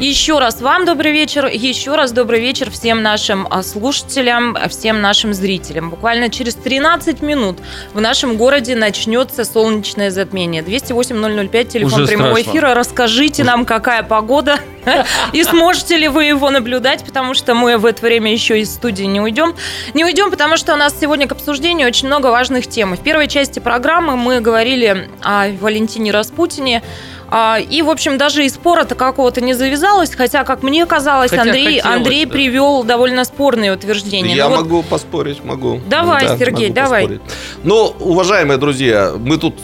Еще 0.00 0.40
раз 0.40 0.60
вам 0.60 0.86
добрый 0.86 1.12
вечер, 1.12 1.46
еще 1.46 1.94
раз 1.94 2.10
добрый 2.10 2.40
вечер 2.40 2.68
всем 2.68 3.00
нашим 3.00 3.46
а, 3.48 3.62
слушателям, 3.62 4.56
всем 4.68 5.00
нашим 5.00 5.32
зрителям. 5.32 5.90
Буквально 5.90 6.30
через 6.30 6.56
13 6.56 7.22
минут 7.22 7.58
в 7.94 8.00
нашем 8.00 8.36
городе 8.36 8.74
начнется 8.74 9.44
солнечное 9.44 10.10
затмение. 10.10 10.64
208-005, 10.64 11.75
телефон 11.78 12.02
Уже 12.02 12.08
прямого 12.08 12.32
страшно. 12.32 12.50
эфира. 12.50 12.74
Расскажите 12.74 13.44
нам, 13.44 13.64
какая 13.64 14.02
погода 14.02 14.58
и 15.32 15.42
сможете 15.44 15.96
ли 15.96 16.08
вы 16.08 16.24
его 16.24 16.50
наблюдать, 16.50 17.04
потому 17.04 17.34
что 17.34 17.54
мы 17.54 17.76
в 17.78 17.86
это 17.86 18.02
время 18.02 18.32
еще 18.32 18.60
из 18.60 18.72
студии 18.72 19.04
не 19.04 19.20
уйдем. 19.20 19.54
Не 19.94 20.04
уйдем, 20.04 20.30
потому 20.30 20.56
что 20.56 20.74
у 20.74 20.76
нас 20.76 20.94
сегодня 20.98 21.26
к 21.26 21.32
обсуждению 21.32 21.88
очень 21.88 22.06
много 22.06 22.28
важных 22.28 22.66
тем. 22.66 22.96
В 22.96 23.00
первой 23.00 23.28
части 23.28 23.58
программы 23.58 24.16
мы 24.16 24.40
говорили 24.40 25.08
о 25.22 25.48
Валентине 25.60 26.10
Распутине, 26.10 26.82
а, 27.28 27.58
И, 27.58 27.82
в 27.82 27.90
общем, 27.90 28.18
даже 28.18 28.44
и 28.44 28.48
спора-то 28.48 28.94
какого-то 28.94 29.40
не 29.40 29.52
завязалось, 29.52 30.14
хотя, 30.14 30.44
как 30.44 30.62
мне 30.62 30.86
казалось, 30.86 31.30
Хотя 31.30 31.42
Андрей, 31.42 31.78
хотелось, 31.80 31.96
Андрей 31.96 32.24
да. 32.24 32.30
привел 32.32 32.84
довольно 32.84 33.24
спорные 33.24 33.72
утверждения. 33.72 34.34
Я 34.34 34.44
Ну 34.48 34.56
вот 34.56 34.64
могу 34.64 34.82
поспорить, 34.84 35.42
могу. 35.44 35.80
Давай, 35.86 36.28
Сергей, 36.38 36.68
могу 36.68 36.74
давай. 36.74 37.02
поспорить. 37.02 37.22
Ну, 37.64 37.96
уважаемые 37.98 38.58
друзья, 38.58 39.12
мы 39.18 39.38
тут 39.38 39.56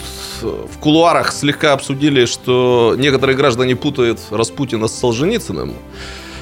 в 0.43 0.79
кулуарах 0.79 1.33
слегка 1.33 1.73
обсудили, 1.73 2.25
что 2.27 2.95
некоторые 2.99 3.37
граждане 3.37 3.77
путают 3.77 4.21
Распутина 4.31 4.89
с 4.89 4.99
Солженицыным. 4.99 5.75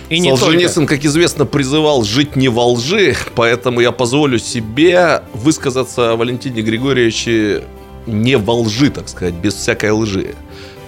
И 0.08 0.18
не 0.18 0.36
Солженицын, 0.36 0.86
как 0.86 1.04
известно, 1.04 1.46
призывал 1.46 2.02
жить 2.02 2.34
не 2.34 2.48
во 2.48 2.66
лжи, 2.66 3.14
поэтому 3.36 3.80
я 3.80 3.92
позволю 3.92 4.38
себе 4.38 5.22
высказаться 5.34 6.12
о 6.12 6.16
Валентине 6.16 6.62
Григорьевиче 6.62 7.62
не 8.06 8.36
во 8.36 8.54
лжи, 8.54 8.90
так 8.90 9.08
сказать, 9.08 9.34
без 9.34 9.54
всякой 9.54 9.92
лжи. 9.92 10.34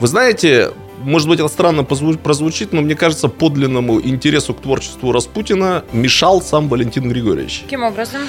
Вы 0.01 0.09
знаете, 0.09 0.73
может 1.05 1.29
быть, 1.29 1.39
это 1.39 1.49
странно 1.49 1.85
прозвучит, 1.85 2.73
но 2.73 2.81
мне 2.81 2.97
кажется, 2.97 3.29
подлинному 3.29 4.01
интересу 4.01 4.55
к 4.55 4.61
творчеству 4.61 5.13
Распутина 5.13 5.85
мешал 5.93 6.43
сам 6.43 6.69
Валентин 6.69 7.09
Григорьевич. 7.09 7.63
Каким 7.65 7.85
образом? 7.85 8.23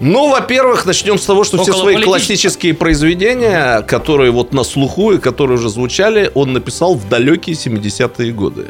Ну, 0.00 0.30
во-первых, 0.30 0.86
начнем 0.86 1.18
с 1.18 1.24
того, 1.24 1.44
что 1.44 1.62
все 1.62 1.72
свои 1.72 2.02
классические 2.02 2.74
произведения, 2.74 3.80
которые 3.82 4.32
вот 4.32 4.52
на 4.52 4.64
слуху 4.64 5.12
и 5.12 5.18
которые 5.18 5.58
уже 5.58 5.68
звучали, 5.68 6.30
он 6.34 6.52
написал 6.52 6.94
в 6.94 7.08
далекие 7.08 7.56
70-е 7.56 8.32
годы. 8.32 8.66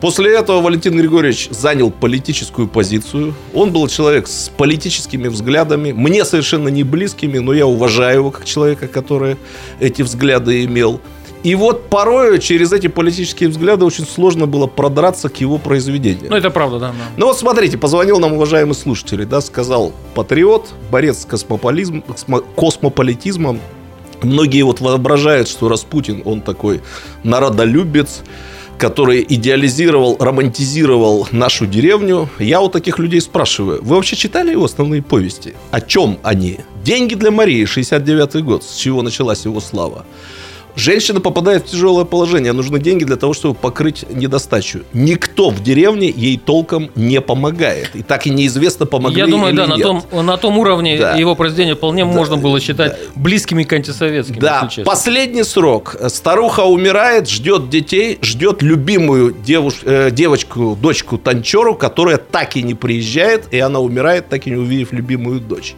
После 0.00 0.36
этого 0.36 0.60
Валентин 0.60 0.96
Григорьевич 0.96 1.48
занял 1.50 1.90
политическую 1.90 2.68
позицию. 2.68 3.34
Он 3.52 3.72
был 3.72 3.88
человек 3.88 4.28
с 4.28 4.48
политическими 4.48 5.26
взглядами, 5.26 5.90
мне 5.90 6.24
совершенно 6.24 6.68
не 6.68 6.84
близкими, 6.84 7.38
но 7.38 7.52
я 7.52 7.66
уважаю 7.66 8.18
его 8.18 8.30
как 8.30 8.44
человека, 8.44 8.86
который 8.86 9.36
эти 9.80 10.02
взгляды 10.02 10.64
имел. 10.64 11.00
И 11.42 11.54
вот 11.54 11.88
порою 11.88 12.38
через 12.38 12.72
эти 12.72 12.88
политические 12.88 13.48
взгляды 13.48 13.84
очень 13.84 14.06
сложно 14.06 14.46
было 14.46 14.66
продраться 14.66 15.28
к 15.28 15.36
его 15.40 15.58
произведениям. 15.58 16.30
Ну, 16.30 16.36
это 16.36 16.50
правда, 16.50 16.78
да. 16.78 16.88
да. 16.88 16.94
Ну 17.16 17.26
вот 17.26 17.38
смотрите, 17.38 17.78
позвонил 17.78 18.18
нам 18.18 18.32
уважаемый 18.32 18.74
слушатель, 18.74 19.24
да, 19.24 19.40
сказал 19.40 19.92
патриот, 20.14 20.70
борец 20.90 21.22
с 21.22 21.24
космополизм, 21.24 22.02
космополитизмом. 22.56 23.60
Многие 24.22 24.62
вот 24.62 24.80
воображают, 24.80 25.48
что 25.48 25.68
Распутин, 25.68 26.22
он 26.24 26.40
такой 26.40 26.80
народолюбец, 27.22 28.22
который 28.78 29.24
идеализировал, 29.28 30.16
романтизировал 30.18 31.28
нашу 31.30 31.66
деревню. 31.66 32.28
Я 32.38 32.60
у 32.60 32.68
таких 32.68 32.98
людей 32.98 33.20
спрашиваю, 33.20 33.80
вы 33.82 33.94
вообще 33.96 34.16
читали 34.16 34.52
его 34.52 34.64
основные 34.64 35.02
повести? 35.02 35.54
О 35.70 35.80
чем 35.80 36.18
они? 36.22 36.58
«Деньги 36.88 37.14
для 37.14 37.30
Марии», 37.30 37.66
69 37.66 38.42
год, 38.44 38.64
с 38.64 38.74
чего 38.74 39.02
началась 39.02 39.44
его 39.44 39.60
слава. 39.60 40.06
Женщина 40.82 41.20
попадает 41.20 41.66
в 41.66 41.70
тяжелое 41.72 42.04
положение, 42.04 42.52
нужны 42.52 42.78
деньги 42.78 43.02
для 43.02 43.16
того, 43.16 43.34
чтобы 43.34 43.56
покрыть 43.56 44.04
недостачу. 44.10 44.82
Никто 44.92 45.50
в 45.50 45.60
деревне 45.60 46.08
ей 46.08 46.38
толком 46.38 46.90
не 46.94 47.20
помогает. 47.20 47.90
И 47.96 48.02
так 48.04 48.28
и 48.28 48.30
неизвестно, 48.30 48.86
помогли 48.86 49.18
Я 49.18 49.26
думаю, 49.26 49.54
да, 49.54 49.66
на 49.66 49.74
нет. 49.74 49.82
том, 49.82 50.02
на 50.12 50.36
том 50.36 50.56
уровне 50.56 50.96
Да. 50.96 51.14
его 51.16 51.34
произведения 51.34 51.74
вполне 51.74 52.04
можно 52.04 52.36
было 52.36 52.60
считать 52.60 52.96
близкими 53.16 53.64
к 53.64 53.72
антисоветским. 53.72 54.38
Да, 54.38 54.70
последний 54.84 55.42
срок. 55.42 55.96
Старуха 56.10 56.60
умирает, 56.60 57.28
ждет 57.28 57.68
детей, 57.70 58.18
ждет 58.22 58.62
любимую 58.62 59.34
девуш- 59.34 59.82
э, 59.84 60.12
девочку, 60.12 60.78
дочку 60.80 61.18
Танчеру, 61.18 61.74
которая 61.74 62.18
так 62.18 62.56
и 62.56 62.62
не 62.62 62.74
приезжает, 62.74 63.52
и 63.52 63.58
она 63.58 63.80
умирает, 63.80 64.28
так 64.28 64.46
и 64.46 64.50
не 64.50 64.56
увидев 64.56 64.92
любимую 64.92 65.40
дочь. 65.40 65.74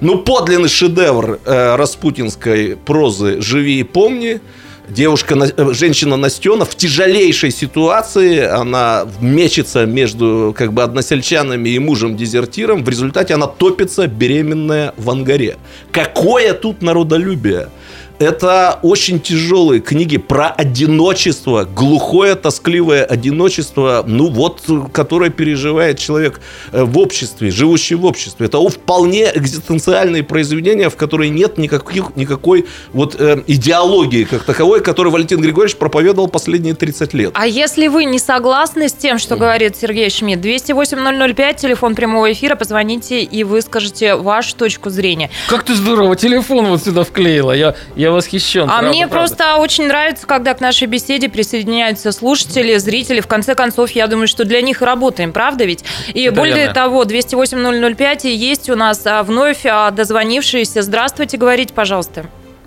Ну, 0.00 0.18
подлинный 0.18 0.68
шедевр 0.68 1.40
э, 1.44 1.74
распутинской 1.74 2.76
прозы 2.76 3.40
«Живи 3.40 3.80
и 3.80 3.82
помни». 3.82 4.40
Девушка, 4.88 5.34
э, 5.34 5.72
женщина 5.74 6.16
Настена 6.16 6.64
в 6.64 6.76
тяжелейшей 6.76 7.50
ситуации, 7.50 8.38
она 8.38 9.08
мечется 9.20 9.86
между 9.86 10.54
как 10.56 10.72
бы 10.72 10.84
односельчанами 10.84 11.70
и 11.70 11.78
мужем-дезертиром, 11.80 12.84
в 12.84 12.88
результате 12.88 13.34
она 13.34 13.48
топится 13.48 14.06
беременная 14.06 14.94
в 14.96 15.10
ангаре. 15.10 15.56
Какое 15.90 16.54
тут 16.54 16.80
народолюбие! 16.80 17.68
Это 18.18 18.80
очень 18.82 19.20
тяжелые 19.20 19.80
книги 19.80 20.16
про 20.16 20.48
одиночество, 20.48 21.64
глухое, 21.64 22.34
тоскливое 22.34 23.04
одиночество, 23.04 24.02
ну 24.04 24.28
вот, 24.28 24.62
которое 24.92 25.30
переживает 25.30 26.00
человек 26.00 26.40
э, 26.72 26.82
в 26.82 26.98
обществе, 26.98 27.52
живущий 27.52 27.94
в 27.94 28.04
обществе. 28.04 28.46
Это 28.46 28.58
вполне 28.68 29.30
экзистенциальные 29.32 30.24
произведения, 30.24 30.90
в 30.90 30.96
которые 30.96 31.30
нет 31.30 31.58
никаких, 31.58 32.16
никакой 32.16 32.66
вот 32.92 33.14
э, 33.20 33.40
идеологии 33.46 34.24
как 34.24 34.42
таковой, 34.42 34.80
которую 34.80 35.12
Валентин 35.12 35.40
Григорьевич 35.40 35.76
проповедовал 35.76 36.26
последние 36.26 36.74
30 36.74 37.14
лет. 37.14 37.30
А 37.34 37.46
если 37.46 37.86
вы 37.86 38.04
не 38.04 38.18
согласны 38.18 38.88
с 38.88 38.94
тем, 38.94 39.20
что 39.20 39.36
говорит 39.36 39.76
Сергей 39.76 40.10
Шмидт, 40.10 40.44
208-005, 40.44 41.56
телефон 41.56 41.94
прямого 41.94 42.32
эфира, 42.32 42.56
позвоните 42.56 43.22
и 43.22 43.44
выскажите 43.44 44.16
вашу 44.16 44.56
точку 44.56 44.90
зрения. 44.90 45.30
Как 45.48 45.62
ты 45.62 45.76
здорово 45.76 46.16
телефон 46.16 46.66
вот 46.66 46.82
сюда 46.82 47.04
вклеила. 47.04 47.52
Я, 47.52 47.76
я 47.94 48.07
восхищен. 48.10 48.64
А 48.64 48.66
правда, 48.66 48.88
мне 48.88 49.06
правда. 49.06 49.16
просто 49.16 49.56
очень 49.56 49.86
нравится, 49.86 50.26
когда 50.26 50.54
к 50.54 50.60
нашей 50.60 50.86
беседе 50.86 51.28
присоединяются 51.28 52.12
слушатели, 52.12 52.76
зрители. 52.76 53.20
В 53.20 53.26
конце 53.26 53.54
концов, 53.54 53.90
я 53.92 54.06
думаю, 54.06 54.28
что 54.28 54.44
для 54.44 54.60
них 54.62 54.82
и 54.82 54.84
работаем, 54.84 55.32
правда 55.32 55.64
ведь? 55.64 55.84
И 56.14 56.24
Это 56.24 56.34
более 56.36 56.56
верно. 56.56 56.74
того, 56.74 57.04
208-005 57.04 58.20
и 58.24 58.30
есть 58.30 58.70
у 58.70 58.76
нас 58.76 59.06
а, 59.06 59.22
вновь 59.22 59.64
а, 59.66 59.90
дозвонившиеся. 59.90 60.82
Здравствуйте, 60.82 61.36
говорите, 61.36 61.74
пожалуйста. 61.74 62.24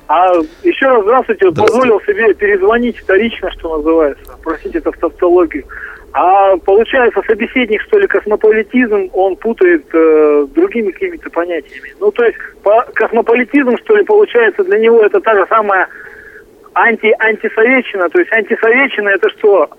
А 0.07 0.33
еще 0.63 0.88
раз 0.88 1.03
здравствуйте, 1.03 1.50
Здравствуйте. 1.51 1.71
позволил 1.71 2.01
себе 2.01 2.33
перезвонить 2.33 2.98
вторично, 2.98 3.50
что 3.51 3.77
называется, 3.77 4.38
простите, 4.43 4.79
это 4.79 4.91
в 4.91 4.98
тавтологию. 4.98 5.63
А 6.13 6.58
получается, 6.58 7.22
собеседник, 7.25 7.82
что 7.84 7.98
ли, 7.98 8.08
космополитизм, 8.08 9.10
он 9.13 9.38
путает 9.38 9.86
э, 9.94 10.48
другими 10.53 10.91
какими-то 10.91 11.30
понятиями. 11.30 11.94
Ну, 12.00 12.12
то 12.12 12.25
есть, 12.25 12.38
по, 12.63 12.86
космополитизм, 12.94 13.77
что 13.77 13.96
ли, 13.96 14.03
получается, 14.03 14.63
для 14.65 14.80
него 14.80 15.01
это 15.01 15.22
та 15.22 15.34
же 15.36 15.46
самая 15.48 15.88
анти 16.74 17.15
антисоветчина. 17.18 18.10
То 18.10 18.20
есть, 18.20 18.32
антисоветчина 18.34 19.10
это 19.10 19.30
что? 19.30 19.70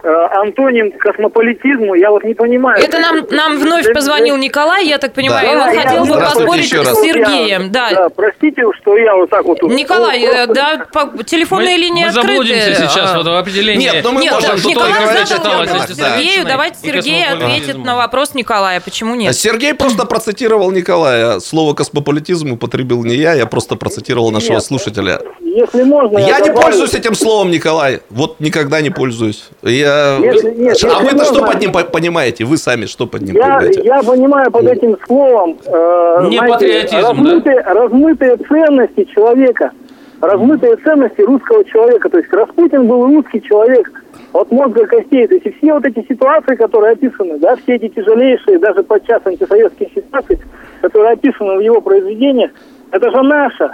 Э, 0.00 0.08
антоним 0.40 0.92
космополитизму, 0.92 1.94
я 1.94 2.10
вот 2.10 2.22
не 2.22 2.32
понимаю. 2.34 2.80
Это 2.82 3.00
нам, 3.00 3.16
нам 3.30 3.58
вновь 3.58 3.92
позвонил 3.92 4.36
Николай, 4.36 4.86
я 4.86 4.98
так 4.98 5.12
понимаю, 5.12 5.44
Да. 5.46 5.52
и 5.52 5.56
он 5.56 5.66
Да, 5.66 5.72
я- 5.72 5.80
хотел 5.88 6.04
бы 6.06 6.14
поспорить 6.20 6.64
еще 6.64 6.82
раз. 6.82 6.98
с 6.98 7.02
Сергеем. 7.02 7.72
Да. 7.72 7.90
Да, 7.90 8.08
простите, 8.08 8.62
что 8.80 8.96
я 8.96 9.16
вот 9.16 9.28
так 9.28 9.44
вот... 9.44 9.60
Николай, 9.62 10.22
э, 10.22 10.46
просто- 10.46 10.54
да, 10.54 10.86
по- 10.92 11.24
телефонные 11.24 11.76
мы, 11.76 11.82
линии 11.82 12.02
мы 12.04 12.08
открыты. 12.10 12.28
заблудимся 12.28 12.74
сейчас 12.76 13.10
А. 13.12 13.16
вот 13.18 13.26
в 13.26 13.36
определении. 13.36 13.86
Нет, 13.90 14.04
ну 14.04 14.12
мы 14.12 14.22
Нет, 14.22 14.34
можем 14.34 14.50
да, 14.56 14.68
Николай 14.68 15.26
задал 15.26 15.52
вопрос 15.58 15.86
терминах, 15.86 15.88
да. 15.96 16.16
Сергею, 16.16 16.46
давайте 16.46 16.76
Сергей 16.80 17.26
ответит 17.26 17.78
на 17.84 17.96
вопрос 17.96 18.34
Николая, 18.34 18.80
почему 18.80 19.16
нет? 19.16 19.34
Сергей 19.34 19.74
просто 19.74 20.06
процитировал 20.06 20.70
Николая. 20.70 21.40
Слово 21.40 21.74
космополитизм 21.74 22.52
употребил 22.52 23.04
не 23.04 23.16
я, 23.16 23.34
я 23.34 23.46
просто 23.46 23.74
процитировал 23.74 24.30
нашего 24.30 24.54
Нет. 24.54 24.62
слушателя. 24.62 25.20
Если 25.58 25.82
можно... 25.82 26.18
Я 26.18 26.38
не 26.40 26.50
добавлю- 26.50 26.62
пользуюсь 26.62 26.94
этим 26.94 27.14
словом, 27.14 27.50
Николай. 27.50 28.00
Вот 28.10 28.38
никогда 28.38 28.80
не 28.80 28.90
пользуюсь. 28.90 29.50
Я... 29.62 30.18
Если- 30.18 30.54
нет, 30.54 30.76
а 30.84 31.02
вы-то 31.02 31.24
что 31.24 31.44
под 31.44 31.60
ним 31.60 31.72
по- 31.72 31.82
понимаете? 31.82 32.44
Вы 32.44 32.58
сами 32.58 32.86
что 32.86 33.06
под 33.08 33.22
ним 33.22 33.34
Я, 33.34 33.42
понимаете? 33.42 33.82
я 33.82 34.02
понимаю 34.02 34.50
под 34.52 34.66
этим 34.66 34.96
словом 35.04 35.58
э, 35.66 36.26
Не 36.28 36.36
знаете, 36.36 36.54
патриотизм, 36.54 36.96
размытые, 37.08 37.60
размытые 37.62 38.36
ценности 38.36 39.04
человека, 39.12 39.72
размытые 40.20 40.76
ценности 40.76 41.22
русского 41.22 41.64
человека. 41.64 42.08
То 42.08 42.18
есть 42.18 42.32
Распутин 42.32 42.86
был 42.86 43.04
русский 43.06 43.42
человек 43.42 43.90
от 44.32 44.52
мозга 44.52 44.86
костей. 44.86 45.26
То 45.26 45.34
есть 45.34 45.56
все 45.58 45.72
вот 45.72 45.84
эти 45.84 46.06
ситуации, 46.08 46.54
которые 46.54 46.92
описаны, 46.92 47.38
да, 47.38 47.56
все 47.56 47.74
эти 47.74 47.88
тяжелейшие, 47.88 48.60
даже 48.60 48.84
подчас 48.84 49.22
антисоветские 49.24 49.90
ситуации, 49.92 50.38
которые 50.82 51.14
описаны 51.14 51.56
в 51.56 51.60
его 51.60 51.80
произведениях, 51.80 52.52
это 52.92 53.10
же 53.10 53.22
наше. 53.22 53.70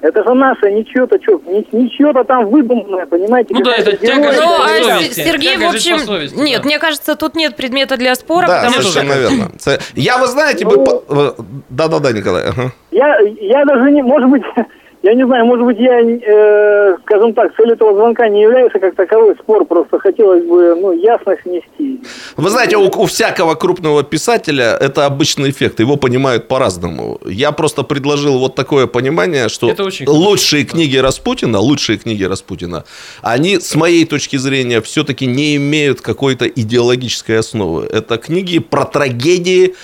Это 0.00 0.22
же 0.22 0.34
наше, 0.34 0.70
не 0.70 0.84
чье-то, 0.84 1.18
что, 1.22 1.40
не, 1.46 1.66
не 1.72 1.90
чье-то 1.90 2.24
там 2.24 2.46
выдуманное, 2.46 3.06
понимаете? 3.06 3.54
Ну 3.54 3.60
да, 3.62 3.74
это 3.74 3.96
тяга 3.96 4.32
Ну, 4.32 4.52
а. 4.62 5.02
Сергей, 5.12 5.56
в 5.56 5.64
общем, 5.68 5.98
совести, 5.98 6.38
нет, 6.38 6.62
да. 6.62 6.66
мне 6.66 6.78
кажется, 6.78 7.16
тут 7.16 7.34
нет 7.36 7.56
предмета 7.56 7.96
для 7.96 8.14
спора, 8.14 8.46
Да, 8.46 8.56
потому 8.64 8.82
что... 8.82 8.92
совершенно 8.92 9.20
верно. 9.20 9.50
Це- 9.58 9.78
Я, 9.94 10.16
вы 10.18 10.26
знаете, 10.26 10.64
бы... 10.64 10.76
Ну- 10.76 11.02
э, 11.08 11.32
Да-да-да, 11.70 12.12
Николай. 12.12 12.44
ага. 12.48 12.70
Я, 12.90 13.18
я 13.40 13.64
даже 13.64 13.90
не, 13.90 14.02
может 14.02 14.28
быть, 14.30 14.42
я 15.02 15.14
не 15.14 15.24
знаю, 15.26 15.46
может 15.46 15.64
быть, 15.64 15.78
я, 15.78 16.00
э, 16.00 16.96
скажем 17.02 17.32
так, 17.34 17.54
целью 17.56 17.74
этого 17.74 17.94
звонка 17.94 18.28
не 18.28 18.42
является 18.42 18.78
как 18.78 18.94
таковой 18.94 19.36
спор, 19.36 19.64
просто 19.64 19.98
хотелось 19.98 20.44
бы, 20.44 20.74
ну, 20.74 20.92
ясность 20.92 21.44
внести. 21.44 22.00
Вы 22.36 22.50
знаете, 22.50 22.76
у, 22.76 22.86
у 22.86 23.06
всякого 23.06 23.54
крупного 23.54 24.02
писателя 24.02 24.76
это 24.80 25.06
обычный 25.06 25.50
эффект. 25.50 25.80
Его 25.80 25.96
понимают 25.96 26.48
по-разному. 26.48 27.20
Я 27.24 27.52
просто 27.52 27.82
предложил 27.84 28.38
вот 28.38 28.54
такое 28.54 28.86
понимание, 28.86 29.48
что 29.48 29.70
Это 29.70 29.84
очень 29.84 30.06
хорошо. 30.06 30.20
лучшие 30.22 30.64
книги 30.64 30.96
Распутина, 30.96 31.58
лучшие 31.58 31.98
книги 31.98 32.24
Распутина, 32.24 32.84
они, 33.22 33.60
с 33.60 33.74
моей 33.76 34.04
точки 34.04 34.36
зрения, 34.36 34.80
все-таки 34.80 35.26
не 35.26 35.56
имеют 35.56 36.00
какой-то 36.00 36.46
идеологической 36.46 37.38
основы. 37.38 37.84
Это 37.84 38.16
книги 38.18 38.58
про 38.58 38.84
трагедии 38.84 39.74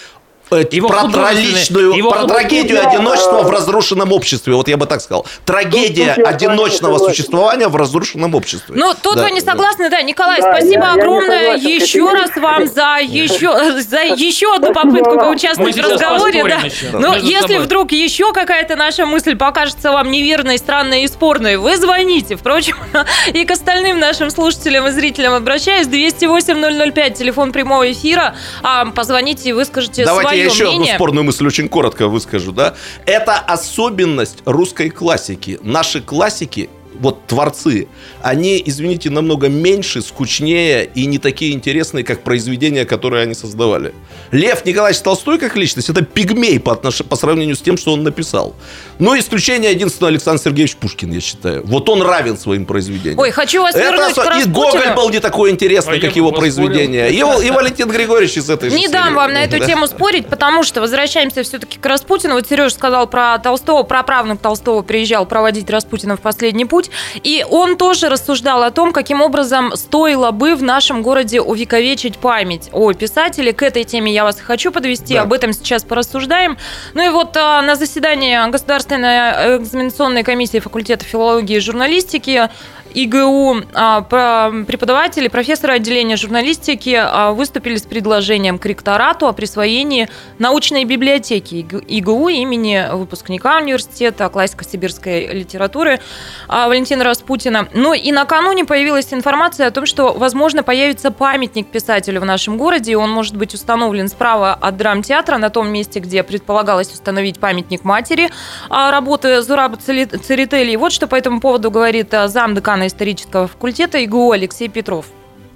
Его 0.51 0.89
про 0.89 1.09
трагичную, 1.09 1.93
его 1.95 2.11
про 2.11 2.25
трагедию 2.27 2.81
Да, 2.83 2.91
одиночества 2.91 3.39
э, 3.41 3.43
в 3.45 3.51
разрушенном 3.51 4.13
обществе. 4.13 4.55
Вот 4.55 4.69
я 4.69 4.77
бы 4.77 4.87
так 4.87 5.01
сказал. 5.01 5.27
Трагедия 5.45 6.15
Тут- 6.15 6.19
я 6.19 6.25
вами 6.25 6.35
одиночного 6.37 6.99
существования 6.99 7.69
в 7.69 7.77
разрушенном 7.77 8.35
обществе. 8.35 8.75
Ну, 8.77 8.93
тут 9.01 9.17
Да, 9.17 9.23
вы 9.25 9.31
не 9.33 9.41
да. 9.41 9.53
согласны, 9.53 9.91
да, 9.91 10.03
Николай, 10.03 10.41
Да, 10.41 10.53
спасибо 10.53 10.85
я- 10.85 10.89
я 10.89 10.93
огромное 10.93 11.55
согласен 11.59 11.81
с 11.81 11.83
еще 11.83 12.13
раз 12.13 12.37
вам 12.37 12.67
за 12.67 12.99
еще, 13.03 13.81
за 13.83 14.01
еще 14.03 14.55
одну 14.55 14.73
попытку 14.73 15.17
поучаствовать 15.19 15.77
Мы 15.77 15.83
в 15.83 15.91
разговоре. 15.91 16.45
Да. 16.45 16.57
еще 16.59 16.91
Но 16.93 17.13
между 17.15 17.27
если 17.27 17.41
собой. 17.55 17.59
вдруг 17.67 17.93
еще 17.93 18.33
какая-то 18.33 18.77
наша 18.77 19.07
мысль 19.07 19.37
покажется 19.37 19.93
вам 19.93 20.11
неверной, 20.11 20.59
странной 20.59 21.05
и 21.05 21.09
спорной, 21.09 21.57
вы 21.57 21.77
звоните. 21.77 22.37
Впрочем, 22.37 22.77
и 23.33 23.45
к 23.45 23.51
остальным 23.51 23.99
нашим 23.99 24.31
слушателям 24.31 24.87
и 24.89 24.91
зрителям 24.91 25.33
обращаюсь. 25.35 25.87
208-005, 25.89 27.15
телефон 27.15 27.53
прямого 27.53 27.91
эфира. 27.91 28.35
А, 28.63 28.87
позвоните 28.87 29.49
и 29.49 29.53
выскажите 29.53 30.05
Давайте 30.05 30.34
свое 30.35 30.47
я 30.47 30.53
еще 30.53 30.65
одну 30.65 30.79
мнение. 30.79 30.95
спорную 30.97 31.25
мысль 31.25 31.47
очень 31.47 31.69
коротко 31.69 32.09
выскажу, 32.09 32.53
да. 32.53 32.75
Это 33.07 33.39
особенность 33.39 34.39
русской 34.45 34.91
классики. 34.91 35.59
Наши 35.63 36.01
классики 36.01 36.69
вот 37.01 37.27
творцы, 37.27 37.89
они, 38.23 38.63
извините, 38.65 39.11
намного 39.11 39.49
меньше, 39.49 40.03
скучнее 40.03 40.85
и 40.95 41.07
не 41.07 41.19
такие 41.19 41.53
интересные, 41.53 42.05
как 42.05 42.23
произведения, 42.23 42.85
которые 42.85 43.23
они 43.25 43.35
создавали. 43.35 43.95
Лев 44.31 44.65
Николаевич 44.65 45.01
Толстой 45.03 45.39
как 45.39 45.57
личность, 45.57 45.89
это 45.91 46.03
пигмей 46.03 46.59
по, 46.61 46.73
отнош... 46.73 46.99
по 46.99 47.17
сравнению 47.17 47.57
с 47.57 47.61
тем, 47.61 47.77
что 47.77 47.93
он 47.93 48.03
написал. 48.03 48.55
Но 48.99 49.19
исключение 49.19 49.71
единственное 49.73 50.11
Александр 50.11 50.43
Сергеевич 50.43 50.77
Пушкин, 50.77 51.13
я 51.13 51.21
считаю. 51.21 51.63
Вот 51.67 51.89
он 51.89 52.03
равен 52.03 52.37
своим 52.37 52.67
произведениям. 52.67 53.19
Ой, 53.19 53.31
хочу 53.31 53.63
вас 53.63 53.75
вернуть 53.75 54.13
это, 54.13 54.23
к 54.23 54.27
И 54.27 54.29
Распутину. 54.29 54.55
Гоголь 54.55 54.95
был 54.95 55.11
не 55.11 55.21
такой 55.21 55.51
интересный, 55.51 55.99
А 55.99 56.01
как 56.01 56.17
его 56.17 56.33
произведения. 56.33 57.09
И, 57.09 57.19
и 57.19 57.51
Валентин 57.51 57.89
Григорьевич 57.91 58.37
из 58.39 58.49
этой 58.51 58.71
же 58.71 58.77
Не 58.77 58.83
серии. 58.83 58.93
дам 58.93 59.15
вам 59.15 59.33
на 59.33 59.45
эту 59.45 59.59
Да. 59.59 59.67
тему 59.67 59.87
спорить, 59.87 60.27
потому 60.27 60.63
что 60.63 60.81
возвращаемся 60.81 61.43
все-таки 61.43 61.79
к 61.79 61.87
Распутину. 61.87 62.35
Вот 62.35 62.49
Сереж 62.49 62.73
сказал 62.75 63.07
про 63.07 63.39
Толстого, 63.39 63.83
про 63.83 64.03
правнук 64.03 64.41
Толстого 64.41 64.83
приезжал 64.83 65.27
проводить 65.27 65.69
Распутина 65.71 66.17
в 66.17 66.21
последний 66.21 66.65
путь. 66.65 66.84
И 67.23 67.45
он 67.49 67.77
тоже 67.77 68.09
рассуждал 68.09 68.63
о 68.63 68.71
том, 68.71 68.93
каким 68.93 69.21
образом 69.21 69.75
стоило 69.77 70.31
бы 70.31 70.55
в 70.55 70.63
нашем 70.63 71.03
городе 71.03 71.41
увековечить 71.41 72.19
память 72.19 72.69
о 72.73 72.93
писателе. 72.93 73.53
К 73.53 73.63
этой 73.63 73.85
теме 73.85 74.13
я 74.13 74.25
вас 74.25 74.41
хочу 74.41 74.71
подвести, 74.71 75.15
Да. 75.15 75.23
об 75.23 75.33
этом 75.33 75.53
сейчас 75.53 75.85
порассуждаем. 75.85 76.57
Ну 76.95 77.05
и 77.05 77.09
вот 77.09 77.37
а, 77.37 77.63
на 77.63 77.77
заседании 77.77 78.51
Государственной 78.51 79.59
экзаменационной 79.59 80.23
комиссии 80.23 80.59
факультета 80.59 81.05
филологии 81.05 81.57
и 81.57 81.61
журналистики 81.61 82.49
ИГУ 82.95 83.63
а, 83.75 84.03
преподаватели, 84.03 85.27
профессоры 85.27 85.75
отделения 85.75 86.17
журналистики 86.17 86.97
а, 86.97 87.33
выступили 87.33 87.77
с 87.77 87.83
предложением 87.83 88.59
к 88.59 88.67
ректорату 88.67 89.27
о 89.27 89.33
присвоении 89.33 90.09
научной 90.39 90.85
библиотеки 90.85 91.57
ИГ- 91.57 91.85
ИГУ 91.87 92.29
имени 92.29 92.87
выпускника 92.93 93.59
университета 93.59 94.29
классика 94.29 94.65
сибирской 94.65 95.27
литературы 95.27 96.01
а, 96.47 96.69
Валентина 96.69 97.03
Распутина. 97.03 97.69
Ну 97.75 97.95
и 97.95 98.13
накануне 98.13 98.65
появилась 98.65 99.13
информация 99.13 99.67
о 99.67 99.71
том, 99.73 99.87
что, 99.87 100.13
возможно, 100.13 100.63
появится 100.63 101.11
памятник 101.11 101.67
писателю 101.67 102.21
в 102.21 102.25
нашем 102.25 102.57
городе, 102.57 102.93
и 102.93 102.95
он 102.95 103.11
может 103.11 103.37
быть 103.37 103.55
установлен 103.55 104.07
справа 104.07 104.55
от 104.55 104.77
драмтеатра, 104.77 105.39
на 105.39 105.51
том 105.51 105.69
месте, 105.69 105.99
где 105.99 106.23
предполагалось 106.23 106.93
установить 106.93 107.41
памятник 107.41 107.83
матери 107.83 108.31
работы 108.71 109.43
Зураба 109.43 109.79
Церетели. 109.79 110.71
И 110.71 110.77
вот 110.77 110.93
что 110.93 111.09
по 111.09 111.17
этому 111.17 111.41
поводу 111.41 111.73
говорит 111.73 112.15
замдекана 112.27 112.84
исторического 112.87 113.49
факультета 113.49 113.99
ИГУ 113.99 114.33
Алексей 114.33 114.69
Петров. 114.69 115.07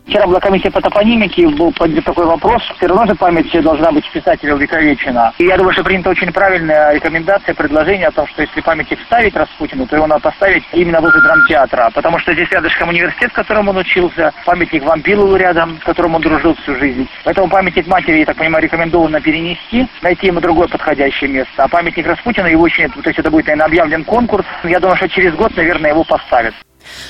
Вчера 0.08 0.26
была 0.26 0.40
комиссия 0.40 0.70
по 0.70 0.80
топонимике, 0.80 1.47
был 1.49 1.70
поднят 1.70 2.02
такой 2.02 2.25
вопрос. 2.25 2.62
Все 2.78 2.87
равно 2.87 3.04
же 3.04 3.14
память 3.14 3.52
должна 3.62 3.92
быть 3.92 4.11
писателя 4.11 4.54
увековечена. 4.54 5.35
И 5.37 5.44
я 5.44 5.58
думаю, 5.58 5.75
что 5.75 5.85
принята 5.85 6.08
очень 6.08 6.32
правильная 6.32 6.94
рекомендация, 6.94 7.54
предложение 7.54 8.06
о 8.06 8.12
том, 8.12 8.26
что 8.28 8.40
если 8.40 8.62
памятник 8.62 8.99
ставить 9.02 9.37
Распутину, 9.37 9.87
то 9.87 9.97
его 9.97 10.06
надо 10.06 10.23
поставить 10.23 10.64
именно 10.73 11.02
возле 11.02 11.20
драмтеатра. 11.20 11.90
Потому 11.94 12.18
что 12.20 12.32
здесь 12.32 12.50
рядышком 12.50 12.88
университет, 12.88 13.32
в 13.32 13.35
котором 13.35 13.68
он 13.68 13.76
учился, 13.76 14.32
памятник 14.47 14.82
Вампилову 14.82 15.37
рядом, 15.37 15.78
с 15.82 15.85
которым 15.85 16.14
он 16.14 16.23
дружил 16.23 16.54
всю 16.54 16.75
жизнь. 16.76 17.06
Поэтому 17.25 17.50
памятник 17.50 17.87
матери, 17.87 18.20
я 18.20 18.25
так 18.25 18.38
понимаю, 18.38 18.64
рекомендовано 18.64 19.20
перенести, 19.20 19.87
найти 20.00 20.28
ему 20.28 20.40
другое 20.40 20.68
подходящее 20.68 21.28
место. 21.28 21.64
А 21.64 21.68
памятник 21.68 22.06
Распутину 22.06 22.49
его 22.49 22.66
нет. 22.66 22.92
То 22.94 23.11
есть 23.11 23.18
это 23.18 23.30
будет, 23.30 23.44
наверное, 23.44 23.66
объявлен 23.66 24.04
конкурс. 24.04 24.47
Я 24.64 24.80
думаю, 24.80 24.97
что 24.97 25.06
через 25.11 25.35
год, 25.35 25.54
наверное, 25.54 25.90
его 25.90 26.02
поставят. 26.02 26.54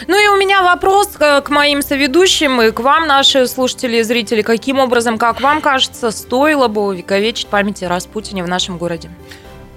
Ну 0.07 0.17
и 0.17 0.29
у 0.29 0.37
меня 0.37 0.63
вопрос 0.63 1.17
э, 1.19 1.41
к 1.41 1.51
моим 1.51 1.83
соведущим 1.83 2.61
и 2.63 2.71
к 2.71 2.81
вам, 2.81 3.07
наши 3.07 3.47
слушатели 3.47 3.99
и 3.99 4.03
зрители. 4.03 4.43
Каким 4.43 4.79
образом, 4.79 5.19
как 5.19 5.41
вам 5.41 5.61
кажется, 5.61 6.11
стоило 6.11 6.69
бы 6.69 6.83
увековечить 6.87 7.49
память 7.49 7.83
о 7.83 7.89
Распутине 7.89 8.43
в 8.43 8.49
нашем 8.49 8.79
городе? 8.79 9.11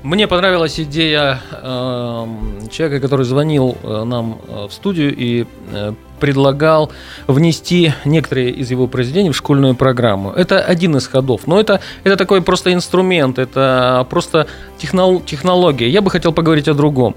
Мне 0.03 0.27
понравилась 0.27 0.79
идея 0.79 1.39
эм, 1.51 2.67
человека, 2.71 3.01
который 3.01 3.23
звонил 3.23 3.77
э, 3.83 4.03
нам 4.03 4.41
э, 4.47 4.67
в 4.67 4.73
студию 4.73 5.15
и 5.15 5.45
э, 5.71 5.93
предлагал 6.21 6.91
внести 7.27 7.91
некоторые 8.05 8.51
из 8.51 8.71
его 8.71 8.87
произведений 8.87 9.31
в 9.31 9.35
школьную 9.35 9.75
программу. 9.75 10.31
Это 10.31 10.61
один 10.61 10.95
из 10.95 11.07
ходов, 11.07 11.47
но 11.47 11.59
это, 11.59 11.81
это 12.05 12.15
такой 12.15 12.41
просто 12.41 12.71
инструмент, 12.71 13.39
это 13.39 14.05
просто 14.09 14.45
технол- 14.81 15.21
технология. 15.25 15.89
Я 15.89 16.01
бы 16.01 16.09
хотел 16.11 16.31
поговорить 16.31 16.69
о 16.69 16.73
другом. 16.73 17.15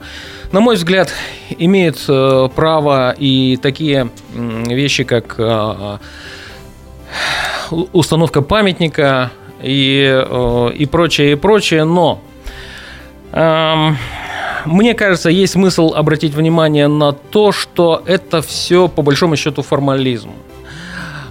На 0.53 0.61
мой 0.61 0.75
взгляд, 0.77 1.11
имеют 1.59 1.99
э, 2.09 2.49
право 2.55 3.15
и 3.17 3.57
такие 3.63 4.09
вещи, 4.35 5.05
как 5.05 5.35
э, 5.39 5.99
у- 7.71 7.89
установка 7.93 8.41
памятника 8.43 9.31
и, 9.63 10.25
э, 10.29 10.71
и 10.75 10.87
прочее, 10.87 11.33
и 11.33 11.35
прочее, 11.35 11.85
но 11.85 12.21
эм, 13.33 13.97
мне 14.65 14.95
кажется, 14.95 15.31
есть 15.31 15.55
смысл 15.55 15.93
обратить 15.95 16.35
внимание 16.35 16.89
на 16.89 17.13
то, 17.13 17.53
что 17.53 18.03
это 18.07 18.43
все 18.43 18.89
по 18.89 19.03
большому 19.03 19.37
счету 19.37 19.63
формализм. 19.63 20.31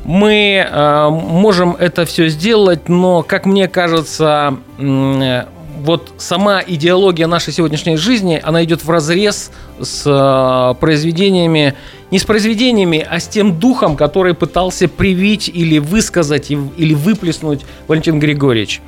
Мы 0.06 0.68
э, 0.70 1.10
можем 1.10 1.75
это 1.80 2.06
все 2.06 2.28
сделать, 2.28 2.90
но, 2.90 3.24
как 3.24 3.46
мне 3.46 3.67
кажется, 3.69 4.58
э, 4.78 5.43
вот 5.84 6.13
сама 6.17 6.62
идеология 6.65 7.28
нашей 7.28 7.54
сегодняшней 7.54 7.98
жизни, 7.98 8.39
она 8.43 8.63
идет 8.63 8.84
в 8.84 8.89
разрез 8.89 9.52
с 9.82 10.04
э, 10.06 10.80
произведениями, 10.80 11.76
не 12.12 12.19
с 12.19 12.26
произведениями, 12.26 13.06
а 13.10 13.19
с 13.19 13.28
тем 13.28 13.60
духом, 13.60 13.96
который 13.96 14.34
пытался 14.34 14.88
привить 14.88 15.50
или 15.50 15.80
высказать, 15.80 16.52
или 16.52 16.93
выплеснуть 16.93 17.62
Валентин 17.88 18.19
Григорьевич. 18.19 18.82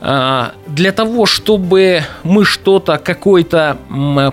Для 0.00 0.92
того, 0.94 1.26
чтобы 1.26 2.02
мы 2.22 2.44
что-то, 2.44 2.98
какой-то 2.98 3.78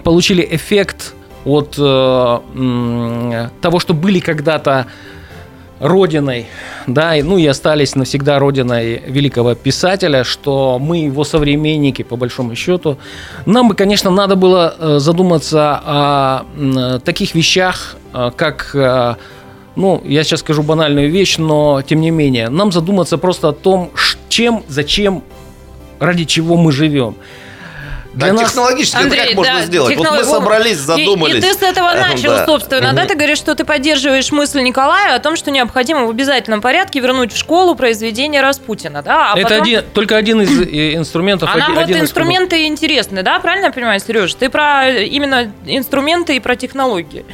получили 0.03 0.47
эффект 0.51 1.15
от 1.45 1.75
э, 1.77 3.49
того, 3.61 3.79
что 3.79 3.93
были 3.93 4.19
когда-то 4.19 4.87
родиной, 5.79 6.47
да, 6.87 7.15
и, 7.15 7.21
ну 7.21 7.37
и 7.37 7.45
остались 7.45 7.95
навсегда 7.95 8.39
родиной 8.39 9.03
великого 9.05 9.55
писателя, 9.55 10.23
что 10.23 10.79
мы 10.79 10.97
его 10.97 11.23
современники, 11.23 12.01
по 12.01 12.15
большому 12.15 12.55
счету. 12.55 12.97
Нам 13.45 13.69
бы, 13.69 13.75
конечно, 13.75 14.09
надо 14.09 14.35
было 14.35 14.75
э, 14.77 14.99
задуматься 14.99 15.81
о 15.85 16.99
таких 17.03 17.35
вещах, 17.35 17.95
э, 18.13 18.31
как 18.35 18.75
ну, 19.75 20.01
я 20.05 20.23
сейчас 20.23 20.39
скажу 20.39 20.63
банальную 20.63 21.11
вещь, 21.11 21.37
но 21.37 21.81
тем 21.81 21.99
не 21.99 22.09
менее, 22.09 22.47
нам 22.47 22.71
задуматься 22.71 23.17
просто 23.17 23.49
о 23.49 23.51
том, 23.51 23.91
чем, 24.29 24.63
зачем, 24.69 25.21
ради 25.99 26.25
чего 26.25 26.57
мы 26.57 26.71
живем. 26.71 27.15
Да, 28.13 28.29
технологически 28.33 28.95
это 29.07 29.13
как 29.17 29.33
можно 29.35 29.61
сделать? 29.63 29.97
Вот 29.97 30.09
мы 30.09 30.17
технолог- 30.19 30.23
собрались, 30.23 30.71
И- 30.71 30.75
задумались. 30.75 31.35
И, 31.35 31.41
ты 31.41 31.53
с 31.53 31.61
этого 31.61 31.89
Э, 31.93 31.99
начал, 31.99 32.29
да. 32.29 32.45
собственно, 32.45 32.93
да? 32.93 33.05
Ты 33.05 33.15
говоришь, 33.15 33.37
что 33.39 33.55
ты 33.55 33.65
поддерживаешь 33.65 34.31
мысль 34.31 34.61
Николая 34.61 35.15
о 35.15 35.19
том, 35.19 35.35
что 35.35 35.51
необходимо 35.51 36.05
в 36.05 36.11
обязательном 36.11 36.61
порядке 36.61 37.01
вернуть 37.01 37.33
в 37.33 37.37
школу 37.37 37.75
произведение 37.75 38.41
Распутина, 38.41 39.01
да? 39.01 39.33
А 39.33 39.37
Это 39.37 39.49
потом- 39.49 39.63
один, 39.63 39.83
только 39.93 40.15
один 40.15 40.41
из 40.41 40.61
э, 40.61 40.95
инструментов. 40.95 41.49
А 41.51 41.57
нам 41.57 41.63
один- 41.71 41.75
вот 41.75 41.83
один 41.83 41.97
из 41.97 42.01
инструменты 42.03 42.65
интересны, 42.67 43.21
да? 43.21 43.37
Правильно 43.39 43.65
я 43.65 43.71
понимаю, 43.73 43.99
Сереж? 43.99 44.33
Ты 44.33 44.47
про 44.49 44.87
именно 44.89 45.51
инструменты 45.65 46.37
и 46.37 46.39
про 46.39 46.55
технологии. 46.55 47.25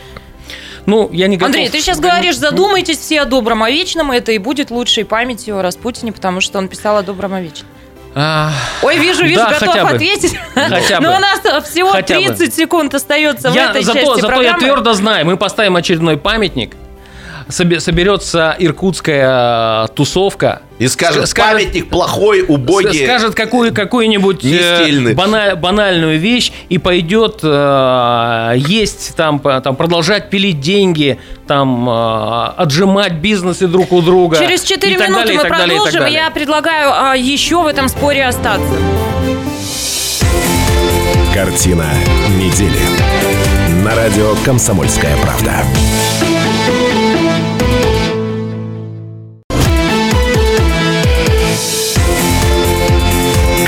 Ну, 0.88 1.12
я 1.14 1.28
не 1.28 1.38
готов. 1.38 1.50
Андрей, 1.54 1.70
ты 1.70 1.80
сейчас 1.80 2.00
говоришь, 2.00 2.38
задумайтесь 2.38 2.98
все 2.98 3.22
о 3.22 3.26
добром, 3.26 3.62
о 3.62 3.70
вечном, 3.70 4.12
это 4.12 4.32
и 4.32 4.40
будет 4.40 4.72
лучшей 4.72 5.06
памятью 5.06 5.60
о 5.60 5.62
Распутине, 5.62 6.12
потому 6.12 6.42
что 6.42 6.58
он 6.58 6.68
писал 6.70 6.98
о 6.98 7.04
добром, 7.04 7.36
о 7.36 7.40
вечном. 7.42 7.68
А, 8.14 8.52
Ой, 8.82 8.98
вижу, 9.00 9.24
вижу, 9.24 9.40
Да, 9.40 9.52
готов 9.52 9.70
хотя 9.70 9.86
бы. 9.86 9.92
ответить. 9.92 10.38
Хотя 10.54 11.00
Но 11.00 11.12
бы. 11.12 11.16
у 11.16 11.20
нас 11.20 11.40
всего 11.70 11.92
Хотя 11.92 12.16
бы. 12.20 12.26
30 12.28 12.54
секунд 12.54 12.94
остается 12.94 13.52
в 13.52 13.56
я, 13.56 13.70
этой 13.70 13.84
зато 13.84 14.00
части 14.00 14.22
зато 14.22 14.28
я 14.28 14.36
программы. 14.52 14.60
твердо 14.60 14.94
знаю, 14.94 15.26
мы 15.26 15.38
поставим 15.38 15.78
очередной 15.78 16.18
памятник, 16.18 16.76
собе- 17.48 17.80
соберется 17.80 18.56
иркутская 18.60 19.86
э, 19.86 19.88
тусовка. 19.96 20.62
И 20.82 20.88
скажет, 20.88 21.26
Ска- 21.26 21.28
скажет- 21.28 21.54
памятник 21.60 21.90
плохой, 21.90 22.42
убогий. 22.42 23.04
Скажет 23.06 23.36
какую, 23.36 23.72
какую-нибудь 23.72 24.44
э, 24.44 25.14
бана- 25.14 25.56
банальную 25.56 26.18
вещь 26.18 26.52
и 26.70 26.80
пойдет 26.80 27.42
э, 27.44 28.54
есть, 28.58 29.16
там, 29.16 29.38
по- 29.38 29.62
там, 29.62 29.76
продолжать 29.76 30.32
пилить 30.32 30.60
деньги, 30.60 31.20
там, 31.46 31.88
э, 31.88 32.46
отжимать 32.58 33.14
бизнесы 33.14 33.68
друг 33.68 33.92
у 33.94 34.02
друга. 34.02 34.40
Через 34.40 34.64
4 34.64 34.94
и 34.94 34.98
так 34.98 35.10
минуты 35.10 35.26
далее, 35.28 35.38
мы 35.44 35.48
продолжим. 35.50 36.00
далее. 36.00 36.20
Я 36.26 36.32
предлагаю 36.32 36.92
а, 36.92 37.16
еще 37.16 37.62
в 37.62 37.68
этом 37.68 37.88
споре 37.88 38.26
остаться. 38.26 38.74
Картина 41.32 41.86
недели. 42.40 42.80
На 43.84 43.94
радио 43.94 44.34
«Комсомольская 44.44 45.16
правда». 45.18 45.64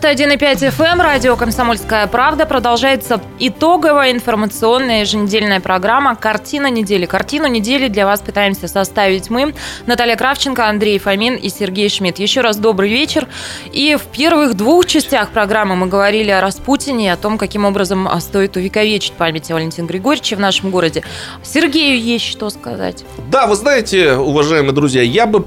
91,5 0.00 0.68
FM, 0.70 0.84
эм, 0.84 1.00
радио 1.00 1.34
«Комсомольская 1.34 2.06
правда». 2.06 2.46
Продолжается 2.46 3.20
итоговая 3.40 4.12
информационная 4.12 5.00
еженедельная 5.00 5.58
программа 5.58 6.14
«Картина 6.14 6.70
недели». 6.70 7.04
Картину 7.04 7.48
недели 7.48 7.88
для 7.88 8.06
вас 8.06 8.20
пытаемся 8.20 8.68
составить 8.68 9.28
мы, 9.28 9.54
Наталья 9.86 10.14
Кравченко, 10.14 10.68
Андрей 10.68 11.00
Фомин 11.00 11.34
и 11.34 11.48
Сергей 11.48 11.88
Шмидт. 11.88 12.20
Еще 12.20 12.42
раз 12.42 12.58
добрый 12.58 12.90
вечер. 12.90 13.26
И 13.72 13.96
в 13.96 14.04
первых 14.04 14.54
двух 14.54 14.86
частях 14.86 15.30
программы 15.30 15.74
мы 15.74 15.88
говорили 15.88 16.30
о 16.30 16.40
Распутине, 16.40 17.12
о 17.12 17.16
том, 17.16 17.36
каким 17.36 17.64
образом 17.64 18.08
стоит 18.20 18.56
увековечить 18.56 19.14
память 19.14 19.50
о 19.50 19.54
Валентине 19.54 19.88
Григорьевиче 19.88 20.36
в 20.36 20.40
нашем 20.40 20.70
городе. 20.70 21.02
Сергею 21.42 22.00
есть 22.00 22.24
что 22.24 22.50
сказать. 22.50 23.04
Да, 23.32 23.48
вы 23.48 23.56
знаете, 23.56 24.12
уважаемые 24.12 24.72
друзья, 24.72 25.02
я 25.02 25.26
бы 25.26 25.44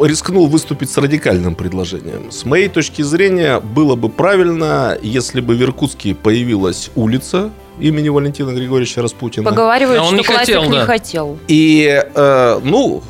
рискнул 0.00 0.46
выступить 0.46 0.90
с 0.90 0.96
радикальным 0.96 1.54
предложением. 1.54 2.30
С 2.30 2.44
моей 2.44 2.68
точки 2.68 3.02
зрения, 3.02 3.60
было 3.60 3.96
бы 3.96 4.08
правильно, 4.08 4.96
если 5.02 5.40
бы 5.40 5.54
в 5.54 5.62
Иркутске 5.62 6.14
появилась 6.14 6.90
улица 6.94 7.50
имени 7.78 8.08
Валентина 8.08 8.50
Григорьевича 8.50 9.02
Распутина. 9.02 9.48
Поговаривают, 9.48 10.00
а 10.00 10.02
он 10.02 10.08
что 10.08 10.16
не 10.16 10.24
классик 10.24 10.40
хотел, 10.40 10.62
да. 10.62 10.68
не 10.68 10.86
хотел. 10.86 11.38
И, 11.48 12.04
э, 12.14 12.60
ну, 12.62 13.02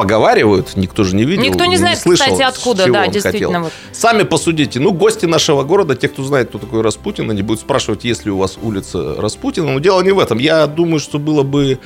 поговаривают, 0.00 0.76
никто 0.76 1.04
же 1.04 1.14
не 1.14 1.24
видел. 1.24 1.44
Никто 1.44 1.66
не 1.66 1.76
знает, 1.76 1.98
не 1.98 2.02
слышал, 2.02 2.26
кстати, 2.26 2.42
откуда, 2.42 2.90
да, 2.90 3.06
действительно. 3.06 3.64
Вот. 3.64 3.72
Сами 3.92 4.22
посудите. 4.22 4.80
Ну, 4.80 4.92
гости 4.92 5.26
нашего 5.26 5.62
города, 5.62 5.94
те, 5.94 6.08
кто 6.08 6.24
знает, 6.24 6.48
кто 6.48 6.58
такой 6.58 6.80
Распутин, 6.80 7.30
они 7.30 7.42
будут 7.42 7.60
спрашивать, 7.60 8.04
есть 8.04 8.24
ли 8.24 8.30
у 8.30 8.38
вас 8.38 8.58
улица 8.62 9.16
Распутина. 9.18 9.72
Но 9.72 9.78
дело 9.78 10.00
не 10.00 10.12
в 10.12 10.18
этом. 10.18 10.38
Я 10.38 10.66
думаю, 10.66 11.00
что 11.00 11.18
было 11.18 11.42
бы 11.42 11.78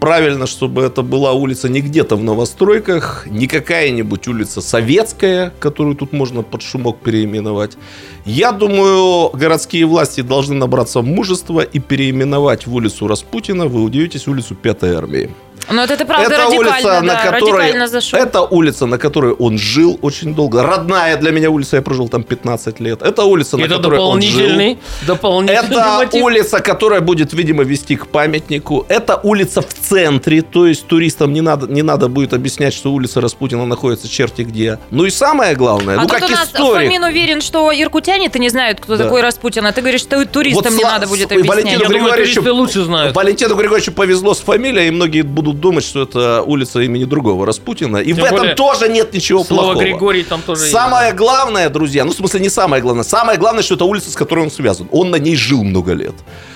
правильно, 0.00 0.46
чтобы 0.46 0.82
это 0.82 1.02
была 1.02 1.32
улица 1.32 1.68
не 1.68 1.80
где-то 1.80 2.16
в 2.16 2.24
новостройках, 2.24 3.26
не 3.30 3.46
какая-нибудь 3.46 4.26
улица 4.28 4.60
советская, 4.60 5.52
которую 5.60 5.94
тут 5.94 6.12
можно 6.12 6.42
под 6.42 6.62
шумок 6.62 6.98
переименовать. 6.98 7.76
Я 8.24 8.52
думаю, 8.52 9.30
городские 9.30 9.86
власти 9.86 10.22
должны 10.22 10.54
набраться 10.54 11.02
мужества 11.02 11.60
и 11.60 11.78
переименовать 11.78 12.66
в 12.66 12.74
улицу 12.74 13.06
Распутина, 13.06 13.66
вы 13.66 13.82
удивитесь, 13.82 14.26
улицу 14.26 14.54
Пятой 14.54 14.94
армии. 14.94 15.30
Ну, 15.68 15.82
это, 15.82 15.94
это 15.94 16.04
правда 16.04 16.34
это 16.34 16.44
радикально, 16.44 16.58
улица, 16.58 16.82
да, 16.82 17.00
на 17.02 17.16
которой, 17.16 17.88
зашел. 17.88 18.18
Это 18.18 18.42
улица, 18.42 18.86
на 18.86 18.98
которой 18.98 19.32
он 19.32 19.58
жил 19.58 19.98
очень 20.02 20.34
долго. 20.34 20.62
Родная 20.62 21.16
для 21.16 21.30
меня 21.30 21.50
улица, 21.50 21.76
я 21.76 21.82
прожил 21.82 22.08
там 22.08 22.22
15 22.22 22.80
лет. 22.80 23.02
Это 23.02 23.24
улица, 23.24 23.56
на 23.56 23.64
это 23.64 23.76
которой 23.76 24.00
он 24.00 24.22
жил. 24.22 24.76
Дополнительный 25.06 25.66
Это 25.66 25.98
мотив. 25.98 26.22
улица, 26.22 26.60
которая 26.60 27.00
будет, 27.00 27.32
видимо, 27.32 27.62
вести 27.64 27.96
к 27.96 28.06
памятнику. 28.06 28.86
Это 28.88 29.20
улица 29.22 29.62
в 29.62 29.72
центре, 29.72 30.42
то 30.42 30.66
есть 30.66 30.86
туристам 30.86 31.32
не 31.32 31.40
надо, 31.40 31.66
не 31.66 31.82
надо 31.82 32.08
будет 32.08 32.32
объяснять, 32.32 32.74
что 32.74 32.92
улица 32.92 33.20
Распутина 33.20 33.66
находится 33.66 34.08
черти 34.08 34.42
где. 34.42 34.78
Ну 34.90 35.04
и 35.04 35.10
самое 35.10 35.54
главное, 35.54 35.98
а 35.98 36.02
ну 36.02 36.08
как 36.08 36.22
у 36.24 36.28
нас 36.28 36.48
историк. 36.48 36.88
Фомин 36.88 37.04
уверен, 37.04 37.40
что 37.40 37.72
иркутяне-то 37.72 38.38
не 38.38 38.48
знают, 38.48 38.80
кто 38.80 38.96
да. 38.96 39.04
такой 39.04 39.22
Распутин, 39.22 39.66
а 39.66 39.72
ты 39.72 39.80
говоришь, 39.80 40.00
что 40.00 40.24
туристам 40.26 40.72
вот 40.72 40.78
не 40.78 40.84
надо 40.84 41.06
будет 41.06 41.30
объяснять. 41.30 41.56
Валентину 41.56 41.82
Я 41.82 41.88
Григорьевичу, 41.88 42.42
думаю, 42.42 42.54
лучше 42.56 42.82
знают. 42.82 43.14
Валентину 43.14 43.54
Григорьевичу 43.54 43.92
повезло 43.92 44.34
с 44.34 44.40
фамилией, 44.40 44.88
и 44.88 44.90
многие 44.90 45.22
будут 45.22 45.59
думать, 45.60 45.84
что 45.84 46.02
это 46.02 46.42
улица 46.42 46.80
имени 46.80 47.04
другого 47.04 47.46
Распутина. 47.46 47.98
И 47.98 48.12
Тем 48.12 48.22
в 48.22 48.24
этом 48.24 48.54
тоже 48.56 48.88
нет 48.88 49.12
ничего 49.12 49.44
слово 49.44 49.60
плохого. 49.62 49.82
Григорий 49.82 50.22
там 50.24 50.42
тоже 50.42 50.62
Самое 50.62 51.06
есть. 51.06 51.16
главное, 51.16 51.68
друзья, 51.68 52.04
ну 52.04 52.12
в 52.12 52.14
смысле 52.16 52.40
не 52.40 52.48
самое 52.48 52.82
главное, 52.82 53.04
самое 53.04 53.38
главное, 53.38 53.62
что 53.62 53.74
это 53.74 53.84
улица, 53.84 54.10
с 54.10 54.14
которой 54.14 54.44
он 54.44 54.50
связан. 54.50 54.88
Он 54.90 55.10
на 55.10 55.16
ней 55.16 55.36
жил 55.36 55.62
много 55.62 55.92
лет. 55.92 56.14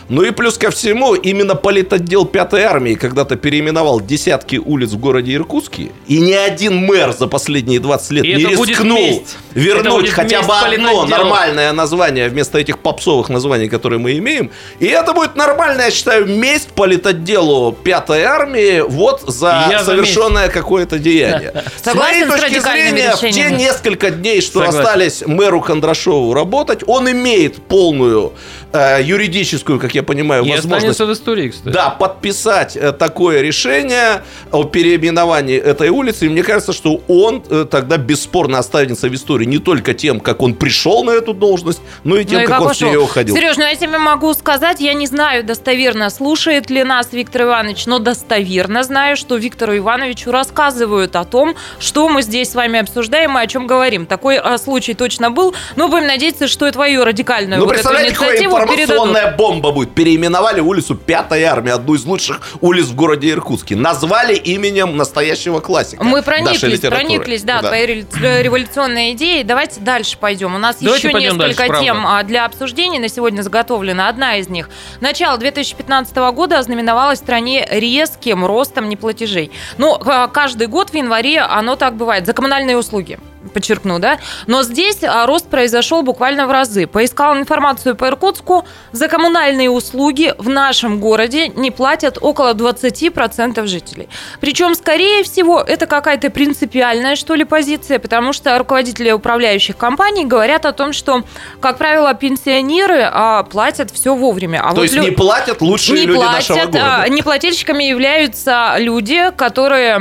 Ну 0.08 0.22
и 0.22 0.30
плюс 0.30 0.58
ко 0.58 0.70
всему, 0.70 1.14
именно 1.14 1.54
политотдел 1.54 2.26
5 2.26 2.54
армии 2.54 2.94
когда-то 2.94 3.36
переименовал 3.36 4.00
десятки 4.00 4.56
улиц 4.56 4.90
в 4.90 4.98
городе 4.98 5.34
Иркутске, 5.34 5.92
и 6.06 6.18
ни 6.18 6.32
один 6.32 6.76
мэр 6.76 7.12
за 7.12 7.26
последние 7.26 7.80
20 7.80 8.10
лет 8.10 8.24
и 8.24 8.34
не 8.34 8.44
рискнул 8.44 9.24
вернуть 9.54 10.10
хотя 10.10 10.42
бы 10.42 10.52
одно 10.54 11.06
нормальное 11.06 11.72
название 11.72 12.28
вместо 12.28 12.58
этих 12.58 12.78
попсовых 12.78 13.28
названий, 13.28 13.68
которые 13.68 13.98
мы 13.98 14.18
имеем. 14.18 14.50
И 14.78 14.86
это 14.86 15.12
будет 15.12 15.36
нормальная, 15.36 15.86
я 15.86 15.90
считаю, 15.90 16.26
месть 16.26 16.68
политотделу 16.68 17.72
5 17.72 18.10
армии 18.10 18.80
вот 18.80 19.22
за 19.26 19.68
я 19.70 19.84
совершенное 19.84 20.48
какое-то 20.48 20.98
деяние. 20.98 21.64
Согласен 21.82 22.24
с 22.24 22.28
моей 22.28 22.40
точки 22.40 22.60
зрения, 22.60 23.16
в 23.16 23.20
те 23.20 23.50
несколько 23.50 24.10
дней, 24.10 24.40
что 24.40 24.60
Согласен. 24.60 24.80
остались 24.80 25.22
мэру 25.26 25.60
Кондрашову 25.60 26.34
работать, 26.34 26.80
он 26.86 27.10
имеет 27.10 27.62
полную 27.62 28.32
э, 28.74 29.02
юридическую, 29.02 29.78
как 29.78 29.94
я 29.94 30.02
понимаю, 30.02 30.44
и 30.44 30.50
возможность... 30.50 31.00
в 31.00 31.12
истории, 31.12 31.48
кстати. 31.48 31.72
Да, 31.72 31.90
подписать 31.90 32.76
э, 32.76 32.92
такое 32.92 33.40
решение 33.40 34.22
о 34.50 34.64
переименовании 34.64 35.56
этой 35.56 35.88
улицы. 35.88 36.26
И 36.26 36.28
мне 36.28 36.42
кажется, 36.42 36.72
что 36.72 37.00
он 37.08 37.42
э, 37.48 37.66
тогда 37.70 37.96
бесспорно 37.96 38.58
останется 38.58 39.08
в 39.08 39.14
истории 39.14 39.46
не 39.46 39.58
только 39.58 39.94
тем, 39.94 40.20
как 40.20 40.42
он 40.42 40.54
пришел 40.54 41.04
на 41.04 41.12
эту 41.12 41.32
должность, 41.32 41.80
но 42.02 42.16
и 42.16 42.24
тем, 42.24 42.38
ну 42.38 42.44
и 42.44 42.46
как, 42.46 42.58
как 42.58 42.68
он 42.68 42.74
с 42.74 42.80
нее 42.80 43.00
уходил. 43.00 43.34
Сереж, 43.34 43.56
ну 43.56 43.64
я 43.64 43.76
тебе 43.76 43.98
могу 43.98 44.34
сказать, 44.34 44.80
я 44.80 44.94
не 44.94 45.06
знаю 45.06 45.44
достоверно, 45.44 46.10
слушает 46.10 46.70
ли 46.70 46.82
нас 46.84 47.12
Виктор 47.12 47.42
Иванович, 47.42 47.86
но 47.86 47.98
достоверно 47.98 48.82
знаю, 48.82 49.16
что 49.16 49.36
Виктору 49.36 49.76
Ивановичу 49.76 50.32
рассказывают 50.32 51.16
о 51.16 51.24
том, 51.24 51.54
что 51.78 52.08
мы 52.08 52.22
здесь 52.22 52.50
с 52.50 52.54
вами 52.54 52.80
обсуждаем 52.80 53.38
и 53.38 53.42
о 53.42 53.46
чем 53.46 53.66
говорим. 53.66 54.06
Такой 54.06 54.38
а, 54.38 54.58
случай 54.58 54.94
точно 54.94 55.30
был, 55.30 55.54
но 55.76 55.88
будем 55.88 56.06
надеяться, 56.06 56.48
что 56.48 56.66
и 56.66 56.72
твою 56.72 57.04
радикальную 57.04 57.60
ну, 57.60 57.66
вот 57.66 57.76
эту 57.76 57.88
инициативу 57.88 58.63
информационная 58.64 59.36
бомба 59.36 59.72
будет. 59.72 59.94
Переименовали 59.94 60.60
улицу 60.60 60.94
Пятая 60.94 61.50
армия, 61.50 61.72
одну 61.72 61.94
из 61.94 62.04
лучших 62.04 62.40
улиц 62.60 62.86
в 62.86 62.94
городе 62.94 63.30
Иркутске. 63.30 63.76
Назвали 63.76 64.34
именем 64.34 64.96
настоящего 64.96 65.60
классика. 65.60 66.02
Мы 66.04 66.22
прониклись, 66.22 66.80
прониклись, 66.80 67.42
да, 67.42 67.60
да, 67.62 67.68
твоей 67.68 68.06
революционной 68.42 69.12
идеей. 69.12 69.44
Давайте 69.44 69.80
дальше 69.80 70.16
пойдем. 70.18 70.54
У 70.54 70.58
нас 70.58 70.76
Давайте 70.80 71.08
еще 71.08 71.18
несколько 71.18 71.66
дальше, 71.68 71.84
тем 71.84 72.02
правда. 72.02 72.28
для 72.28 72.44
обсуждения 72.44 72.98
на 72.98 73.08
сегодня 73.08 73.42
заготовлена. 73.42 74.08
Одна 74.08 74.36
из 74.36 74.48
них. 74.48 74.70
Начало 75.00 75.38
2015 75.38 76.16
года 76.32 76.58
ознаменовалось 76.58 77.18
в 77.18 77.22
стране 77.22 77.66
резким 77.70 78.44
ростом 78.44 78.88
неплатежей. 78.88 79.50
Ну, 79.78 79.98
каждый 80.32 80.66
год 80.66 80.90
в 80.90 80.94
январе 80.94 81.40
оно 81.40 81.76
так 81.76 81.96
бывает. 81.96 82.26
За 82.26 82.32
коммунальные 82.32 82.76
услуги 82.76 83.18
подчеркну, 83.52 83.98
да. 83.98 84.18
Но 84.46 84.62
здесь 84.62 85.02
а, 85.02 85.26
рост 85.26 85.48
произошел 85.48 86.02
буквально 86.02 86.46
в 86.46 86.50
разы. 86.50 86.86
Поискал 86.86 87.36
информацию 87.36 87.96
по 87.96 88.06
Иркутску. 88.06 88.64
За 88.92 89.08
коммунальные 89.08 89.70
услуги 89.70 90.34
в 90.38 90.48
нашем 90.48 91.00
городе 91.00 91.48
не 91.48 91.70
платят 91.70 92.18
около 92.20 92.54
20% 92.54 93.66
жителей. 93.66 94.08
Причем, 94.40 94.74
скорее 94.74 95.22
всего, 95.24 95.60
это 95.60 95.86
какая-то 95.86 96.30
принципиальная, 96.30 97.16
что 97.16 97.34
ли, 97.34 97.44
позиция, 97.44 97.98
потому 97.98 98.32
что 98.32 98.56
руководители 98.58 99.10
управляющих 99.10 99.76
компаний 99.76 100.24
говорят 100.24 100.66
о 100.66 100.72
том, 100.72 100.92
что, 100.92 101.22
как 101.60 101.78
правило, 101.78 102.14
пенсионеры 102.14 103.08
а, 103.10 103.42
платят 103.42 103.90
все 103.90 104.14
вовремя. 104.14 104.62
А 104.64 104.70
То 104.70 104.76
вот 104.76 104.82
есть 104.82 104.94
лю... 104.94 105.02
не 105.02 105.10
платят 105.10 105.60
лучшие 105.60 106.00
не 106.00 106.06
люди 106.06 106.18
платят, 106.18 106.48
нашего 106.48 106.56
города? 106.58 107.02
А, 107.02 107.08
неплательщиками 107.08 107.84
являются 107.84 108.74
люди, 108.78 109.30
которые 109.36 109.96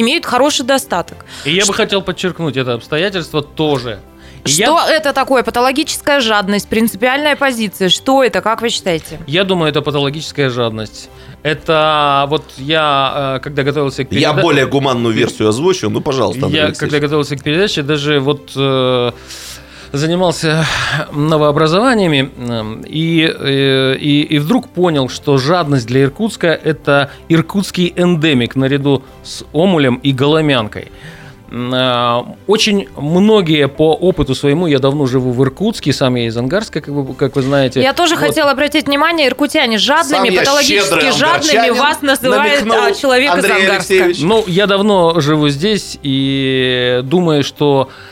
имеют 0.00 0.26
хороший 0.26 0.64
достаток. 0.64 1.24
И 1.44 1.52
я 1.52 1.66
бы 1.66 1.74
хотел 1.74 2.02
подчеркнуть 2.02 2.56
это 2.56 2.69
обстоятельства 2.74 3.42
тоже. 3.42 4.00
Что 4.44 4.78
я... 4.78 4.96
это 4.96 5.12
такое? 5.12 5.42
Патологическая 5.42 6.20
жадность, 6.20 6.68
принципиальная 6.68 7.36
позиция. 7.36 7.88
Что 7.88 8.24
это, 8.24 8.40
как 8.40 8.62
вы 8.62 8.70
считаете? 8.70 9.20
Я 9.26 9.44
думаю, 9.44 9.70
это 9.70 9.82
патологическая 9.82 10.48
жадность. 10.48 11.10
Это 11.42 12.26
вот 12.28 12.44
я, 12.56 13.36
э, 13.36 13.40
когда 13.42 13.62
готовился 13.62 14.04
к 14.04 14.08
передаче... 14.08 14.34
Я 14.34 14.42
более 14.42 14.66
гуманную 14.66 15.14
версию 15.14 15.48
озвучу, 15.48 15.90
ну, 15.90 16.00
пожалуйста, 16.00 16.46
Андрей 16.46 16.60
Я, 16.60 16.66
Алексеевич. 16.66 16.92
когда 16.92 17.06
готовился 17.06 17.36
к 17.36 17.42
передаче, 17.42 17.82
даже 17.82 18.20
вот 18.20 18.52
э, 18.56 19.12
занимался 19.92 20.66
новообразованиями 21.12 22.30
э, 22.36 22.82
и, 22.86 23.34
э, 23.38 23.96
и, 23.98 24.22
и 24.22 24.38
вдруг 24.38 24.68
понял, 24.68 25.08
что 25.08 25.38
жадность 25.38 25.86
для 25.86 26.02
Иркутска– 26.04 26.48
это 26.64 27.10
иркутский 27.28 27.92
эндемик 27.96 28.56
наряду 28.56 29.02
с 29.22 29.44
омулем 29.52 29.96
и 29.96 30.12
голомянкой. 30.12 30.90
Э, 31.50 32.22
очень 32.46 32.88
многие 32.96 33.68
по 33.68 33.92
опыту 33.94 34.34
своему, 34.34 34.66
я 34.66 34.78
давно 34.78 35.06
живу 35.06 35.32
в 35.32 35.42
Иркутске, 35.42 35.92
сам 35.92 36.14
я 36.14 36.26
из 36.26 36.36
Ангарска, 36.36 36.80
как 36.80 36.94
вы, 36.94 37.14
как 37.14 37.34
вы 37.36 37.42
знаете. 37.42 37.82
Я 37.82 37.92
тоже 37.92 38.14
вот. 38.14 38.24
хотела 38.26 38.52
обратить 38.52 38.86
внимание, 38.86 39.26
иркутяне 39.28 39.78
жадными, 39.78 40.28
сам 40.28 40.36
патологически 40.36 41.18
жадными 41.18 41.70
вас 41.70 42.02
называет 42.02 42.64
а, 42.70 42.92
человек 42.94 43.30
Андрей 43.30 43.50
из 43.50 43.56
Ангарска. 43.56 43.94
Алексеевич. 43.94 44.20
Ну, 44.20 44.44
я 44.46 44.66
давно 44.66 45.20
живу 45.20 45.48
здесь 45.48 45.98
и 46.02 47.00
думаю, 47.02 47.42
что 47.42 47.88
а, 47.88 48.10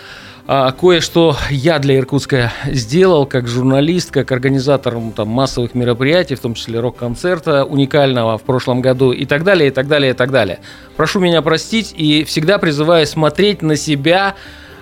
кое-что 0.81 1.37
я 1.51 1.79
для 1.79 1.99
Иркутска 1.99 2.53
сделал 2.65 3.27
как 3.27 3.47
журналист, 3.47 4.11
как 4.11 4.33
организатор 4.33 4.97
там, 5.15 5.29
массовых 5.29 5.75
мероприятий, 5.75 6.37
в 6.37 6.41
том 6.41 6.55
числе 6.55 6.81
рок-концерта 6.81 7.67
уникального 7.67 8.39
в 8.39 8.43
прошлом 8.43 8.81
году 8.81 9.13
и 9.13 9.27
так 9.27 9.45
далее, 9.45 9.69
и 9.69 9.71
так 9.71 9.89
далее, 9.89 10.13
и 10.13 10.15
так 10.15 10.31
далее. 10.31 10.61
Прошу 10.97 11.21
меня 11.21 11.43
простить 11.43 11.93
и 11.95 12.25
всегда 12.25 12.57
призываю 12.57 13.07
смотреть 13.07 13.61
на 13.61 13.77
себя 13.77 14.37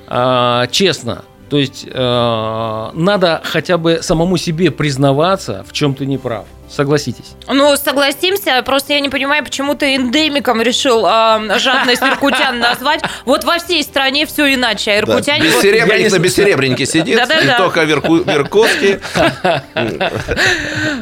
э, 0.07 0.66
честно. 0.70 1.24
То 1.50 1.57
есть 1.59 1.87
э, 1.92 2.90
надо 2.94 3.40
хотя 3.44 3.76
бы 3.76 3.98
самому 4.02 4.37
себе 4.37 4.70
признаваться, 4.70 5.64
в 5.66 5.72
чем 5.72 5.94
ты 5.94 6.07
не 6.07 6.16
прав. 6.18 6.46
Согласитесь. 6.68 7.33
Ну, 7.48 7.76
согласимся, 7.76 8.62
просто 8.64 8.92
я 8.94 9.00
не 9.00 9.09
понимаю, 9.09 9.44
почему 9.44 9.74
ты 9.74 9.94
эндемиком 9.94 10.61
решил 10.61 11.07
э, 11.07 11.59
жадность 11.59 12.02
иркутян 12.02 12.59
назвать. 12.59 13.02
Вот 13.24 13.44
во 13.44 13.59
всей 13.59 13.83
стране 13.83 14.26
все 14.26 14.52
иначе, 14.55 14.90
а 14.92 15.07
Да. 15.07 15.12
иркутяне... 15.14 15.48
вот- 15.48 15.62
Бессеребренник 15.62 16.12
на 16.12 16.18
бессеребреннике 16.18 16.87
сидит, 16.87 17.16
Да-да-да. 17.16 17.55
и 17.55 17.57
только 17.59 17.85
Верку- 17.85 18.24
Верковский. 18.24 18.98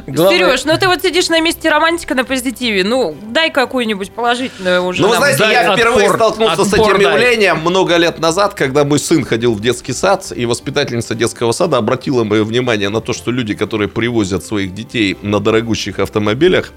Главное- 0.06 0.38
Сереж, 0.38 0.64
ну 0.64 0.76
ты 0.78 0.86
вот 0.86 1.02
сидишь 1.02 1.28
на 1.28 1.40
месте 1.40 1.68
романтика 1.68 2.14
на 2.14 2.24
позитиве. 2.24 2.84
Ну, 2.84 3.16
дай 3.30 3.50
какую-нибудь 3.50 4.10
положительную 4.12 4.82
уже. 4.84 5.02
Ну, 5.02 5.08
вы 5.08 5.16
знаете, 5.16 5.38
дай 5.38 5.52
я 5.52 5.74
впервые 5.74 6.06
отпор, 6.10 6.16
столкнулся 6.18 6.64
с 6.64 6.74
этим 6.74 6.92
дай. 6.98 7.02
явлением 7.12 7.60
много 7.60 7.96
лет 7.96 8.18
назад, 8.18 8.54
когда 8.54 8.84
мой 8.84 8.98
сын 8.98 9.24
ходил 9.24 9.54
в 9.54 9.60
детский 9.60 9.92
сад, 9.92 10.30
и 10.34 10.46
воспитательница 10.46 11.14
детского 11.14 11.52
сада 11.52 11.78
обратила 11.78 12.24
мое 12.24 12.44
внимание 12.44 12.88
на 12.88 13.00
то, 13.00 13.12
что 13.12 13.30
люди, 13.30 13.54
которые 13.54 13.88
привозят 13.88 14.44
своих 14.44 14.74
детей 14.74 15.16
на 15.22 15.40
дорогущих 15.54 16.00
автомобилях, 16.00 16.72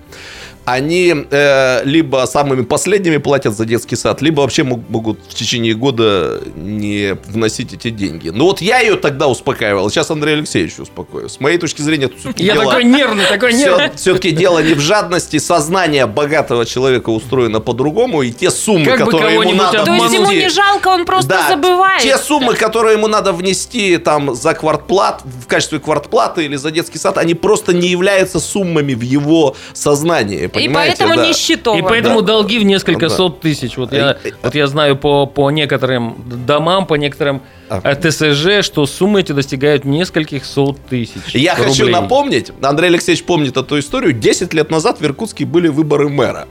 они 0.67 1.15
э, 1.31 1.81
либо 1.85 2.25
самыми 2.27 2.61
последними 2.61 3.15
платят 3.15 3.55
за 3.55 3.63
детский 3.63 3.95
сад, 3.95 4.21
либо 4.21 4.41
вообще 4.41 4.63
мог- 4.63 4.89
могут 4.89 5.17
в 5.29 5.33
течение 5.33 5.73
года 5.73 6.41
не 6.57 7.15
вносить 7.27 7.71
эти 7.71 7.89
деньги. 7.89 8.31
Ну 8.31 8.43
вот 8.43 8.59
я 8.59 8.79
ее 8.79 8.97
тогда 8.97 9.29
успокаивал, 9.29 9.89
сейчас 9.89 10.11
Андрей 10.11 10.33
Алексеевич 10.33 10.77
успокоил. 10.77 11.29
С 11.29 11.39
моей 11.39 11.57
точки 11.57 11.81
зрения, 11.81 12.07
это 12.07 12.17
все-таки 12.17 12.43
Я 12.43 12.55
дело... 12.55 12.65
такой 12.65 12.83
нервный, 12.83 13.23
такой 13.27 13.53
нервный. 13.53 13.91
Все-таки 13.95 14.31
дело 14.31 14.61
не 14.61 14.73
в 14.73 14.81
жадности, 14.81 15.39
сознание 15.39 16.05
богатого 16.05 16.65
человека 16.65 17.11
устроено 17.11 17.61
по-другому, 17.61 18.23
и 18.23 18.31
те 18.33 18.51
суммы, 18.51 18.87
Как 18.87 19.05
бы 19.05 19.11
которые 19.13 19.39
ему 19.39 19.53
надо 19.53 19.85
То 19.85 19.93
есть 19.93 20.13
ему 20.13 20.31
не 20.31 20.49
жалко, 20.49 20.89
он 20.89 21.05
просто 21.05 21.29
Да, 21.29 21.47
забывает. 21.47 22.03
Те 22.03 22.17
суммы, 22.17 22.55
которые 22.55 22.97
ему 22.97 23.07
надо 23.07 23.31
внести 23.31 23.95
там 23.99 24.35
за 24.35 24.53
квартплат, 24.53 25.21
в 25.23 25.47
качестве 25.47 25.79
квартплаты 25.79 26.43
или 26.43 26.57
за 26.57 26.71
детский 26.71 26.97
сад, 26.97 27.17
они 27.17 27.35
просто 27.35 27.71
не 27.71 27.87
являются 27.87 28.41
суммами 28.41 28.93
в 28.93 29.01
его 29.01 29.55
сознании, 29.71 30.47
И 30.57 30.67
понимаете? 30.67 30.95
поэтому 30.99 31.15
Да. 31.21 31.27
нищетово. 31.27 31.77
И 31.77 31.81
поэтому 31.81 32.21
долги 32.21 32.59
в 32.59 32.63
несколько 32.63 33.09
Да. 33.09 33.15
сот 33.15 33.39
тысяч. 33.41 33.77
Вот 33.77 33.93
я, 33.93 34.17
э, 34.23 34.31
вот 34.43 34.55
я 34.55 34.67
знаю 34.67 34.95
по, 34.97 35.25
по 35.25 35.49
некоторым 35.51 36.15
домам, 36.45 36.85
по 36.85 36.95
некоторым 36.95 37.41
А. 37.69 37.81
э, 37.83 37.95
ТСЖ, 37.95 38.65
что 38.65 38.85
суммы 38.85 39.21
эти 39.21 39.31
достигают 39.31 39.85
нескольких 39.85 40.45
сот 40.45 40.77
тысяч 40.89 41.33
Я 41.33 41.55
хочу 41.55 41.81
рублей. 41.83 41.91
напомнить, 41.91 42.51
Андрей 42.61 42.87
Алексеевич 42.87 43.23
помнит 43.23 43.57
эту 43.57 43.79
историю, 43.79 44.13
10 44.13 44.53
лет 44.53 44.71
назад 44.71 44.99
в 44.99 45.05
Иркутске 45.05 45.45
были 45.45 45.67
выборы 45.67 46.09
мэра. 46.09 46.47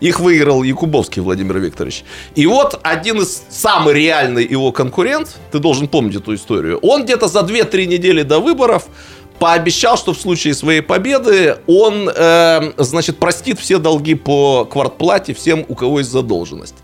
Их 0.00 0.20
выиграл 0.20 0.62
Якубовский 0.62 1.20
Владимир 1.20 1.58
Викторович. 1.58 2.04
И 2.36 2.46
вот 2.46 2.78
один 2.84 3.20
из 3.20 3.42
самый 3.50 3.94
реальный 3.94 4.46
его 4.46 4.70
конкурент, 4.70 5.36
ты 5.50 5.58
должен 5.58 5.88
помнить 5.88 6.14
эту 6.14 6.36
историю, 6.36 6.78
он 6.82 7.02
где-то 7.02 7.26
за 7.26 7.40
2-3 7.40 7.86
недели 7.86 8.22
до 8.22 8.38
выборов 8.38 8.86
пообещал, 9.38 9.96
что 9.96 10.12
в 10.12 10.18
случае 10.20 10.54
своей 10.54 10.80
победы 10.80 11.56
он, 11.66 12.10
э, 12.14 12.72
значит, 12.76 13.18
простит 13.18 13.58
все 13.60 13.78
долги 13.78 14.14
по 14.14 14.64
квартплате 14.64 15.34
всем, 15.34 15.64
у 15.68 15.74
кого 15.74 15.98
есть 16.00 16.10
задолженность. 16.10 16.74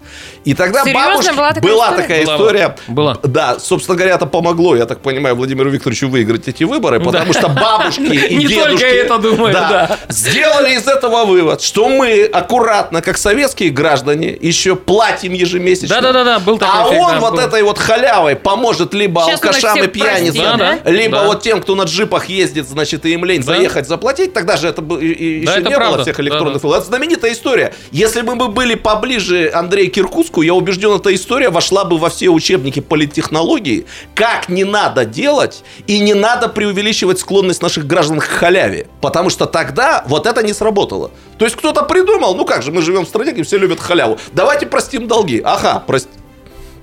И 0.44 0.54
тогда 0.54 0.84
Серьезно? 0.84 1.10
бабушке- 1.10 1.32
Была 1.34 1.52
такая 1.52 1.62
была 1.72 1.86
история? 1.86 2.02
такая 2.02 2.24
Была, 2.24 2.34
история. 2.36 2.76
была. 2.88 3.18
Да, 3.22 3.58
собственно 3.58 3.96
говоря, 3.96 4.14
это 4.14 4.26
помогло, 4.26 4.76
я 4.76 4.86
так 4.86 5.00
понимаю, 5.00 5.34
Владимиру 5.34 5.70
Викторовичу 5.70 6.08
выиграть 6.08 6.46
эти 6.48 6.64
выборы, 6.64 7.00
потому 7.00 7.32
что 7.32 7.48
бабушки 7.48 8.00
и 8.30 8.36
Не 8.36 8.46
дедушки 8.46 8.68
только 8.70 8.86
это, 8.86 9.18
думаю, 9.18 9.52
да. 9.52 9.98
сделали 10.08 10.74
из 10.74 10.86
этого 10.86 11.24
вывод, 11.24 11.62
что 11.62 11.88
мы 11.88 12.24
аккуратно, 12.24 13.00
как 13.02 13.16
советские 13.18 13.70
граждане, 13.70 14.36
еще 14.40 14.76
платим 14.76 15.32
ежемесячно. 15.32 16.00
Да-да-да, 16.00 16.38
был 16.38 16.58
такой 16.58 16.74
А 16.80 16.86
он 16.88 17.12
да, 17.14 17.20
вот 17.20 17.38
этой 17.38 17.62
вот 17.62 17.78
халявой 17.78 18.36
поможет 18.36 18.94
либо 18.94 19.24
алкашам 19.24 19.82
и 19.82 19.86
пьяницам, 19.86 20.58
да? 20.58 20.78
либо 20.84 21.18
Да. 21.18 21.24
вот 21.26 21.42
тем, 21.42 21.60
кто 21.62 21.74
на 21.74 21.84
джипах 21.84 22.26
ездит, 22.28 22.43
значит, 22.46 23.04
и 23.06 23.12
им 23.12 23.24
лень 23.24 23.40
Да. 23.40 23.54
заехать 23.54 23.88
заплатить. 23.88 24.32
Тогда 24.32 24.56
же 24.56 24.68
это 24.68 24.82
Да, 24.82 24.96
еще 24.96 25.44
это 25.50 25.60
не 25.60 25.64
было 25.70 25.74
правда. 25.76 26.02
всех 26.02 26.16
Да, 26.16 26.22
электронных 26.22 26.54
да. 26.54 26.58
файлов. 26.60 26.78
Это 26.78 26.86
знаменитая 26.88 27.32
история. 27.32 27.74
Если 27.90 28.22
бы 28.22 28.34
мы 28.34 28.48
были 28.48 28.74
поближе 28.74 29.50
Андрея 29.52 29.90
Киркутску, 29.90 30.42
я 30.42 30.54
убежден, 30.54 30.92
эта 30.92 31.14
история 31.14 31.50
вошла 31.50 31.84
бы 31.84 31.98
во 31.98 32.10
все 32.10 32.28
учебники 32.28 32.80
политтехнологии, 32.80 33.86
как 34.14 34.48
не 34.48 34.64
надо 34.64 35.04
делать 35.04 35.64
и 35.86 35.98
не 36.00 36.14
надо 36.14 36.48
преувеличивать 36.48 37.18
склонность 37.18 37.62
наших 37.62 37.86
граждан 37.86 38.20
к 38.20 38.24
халяве. 38.24 38.86
Потому 39.00 39.30
что 39.30 39.46
тогда 39.46 40.04
вот 40.06 40.26
это 40.26 40.42
не 40.42 40.52
сработало. 40.52 41.10
То 41.38 41.44
есть 41.44 41.56
кто-то 41.56 41.82
придумал, 41.82 42.34
ну 42.36 42.44
как 42.44 42.62
же, 42.62 42.70
мы 42.72 42.82
живем 42.82 43.04
в 43.04 43.08
стране, 43.08 43.32
где 43.32 43.42
все 43.42 43.58
любят 43.58 43.80
халяву. 43.80 44.18
Давайте 44.32 44.66
простим 44.66 45.06
долги. 45.08 45.40
Ага, 45.44 45.82
прости. 45.86 46.08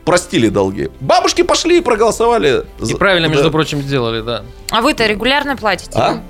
Простили 0.06 0.50
долги. 0.50 0.90
Бабушки 1.00 1.44
пошли 1.44 1.78
и 1.78 1.82
проголосовали. 1.82 2.64
И 2.80 2.86
за- 2.86 2.98
правильно, 2.98 3.28
между 3.28 3.46
да. 3.46 3.50
прочим, 3.52 3.82
сделали, 3.82 4.22
да. 4.22 4.44
А 4.72 4.82
вы-то 4.82 5.06
регулярно 5.06 5.56
платите? 5.56 5.92
А? 5.96 6.22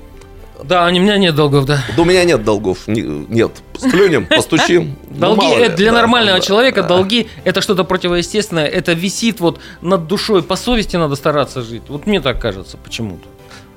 Да, 0.62 0.86
у 0.86 0.90
меня 0.90 1.16
нет 1.16 1.34
долгов, 1.34 1.64
да. 1.64 1.82
Да 1.96 2.02
у 2.02 2.04
меня 2.04 2.22
нет 2.24 2.44
долгов. 2.44 2.86
Не- 2.86 3.00
Нет. 3.02 3.50
Сплюнем, 3.76 4.26
постучим. 4.26 4.96
Ну, 5.10 5.18
Долги 5.34 5.46
ли. 5.56 5.62
это 5.64 5.76
для 5.76 5.90
Да, 5.90 5.98
нормального 5.98 6.38
да, 6.38 6.44
человека 6.44 6.82
да. 6.82 6.88
долги 6.88 7.28
это 7.44 7.60
что-то 7.62 7.82
противоестественное, 7.82 8.66
это 8.66 8.92
висит 8.92 9.40
вот 9.40 9.58
над 9.80 10.06
душой, 10.06 10.42
по 10.44 10.54
совести 10.54 10.94
надо 10.96 11.16
стараться 11.16 11.62
жить. 11.62 11.82
Вот 11.88 12.06
мне 12.06 12.20
так 12.20 12.40
кажется 12.40 12.76
почему-то. 12.76 13.26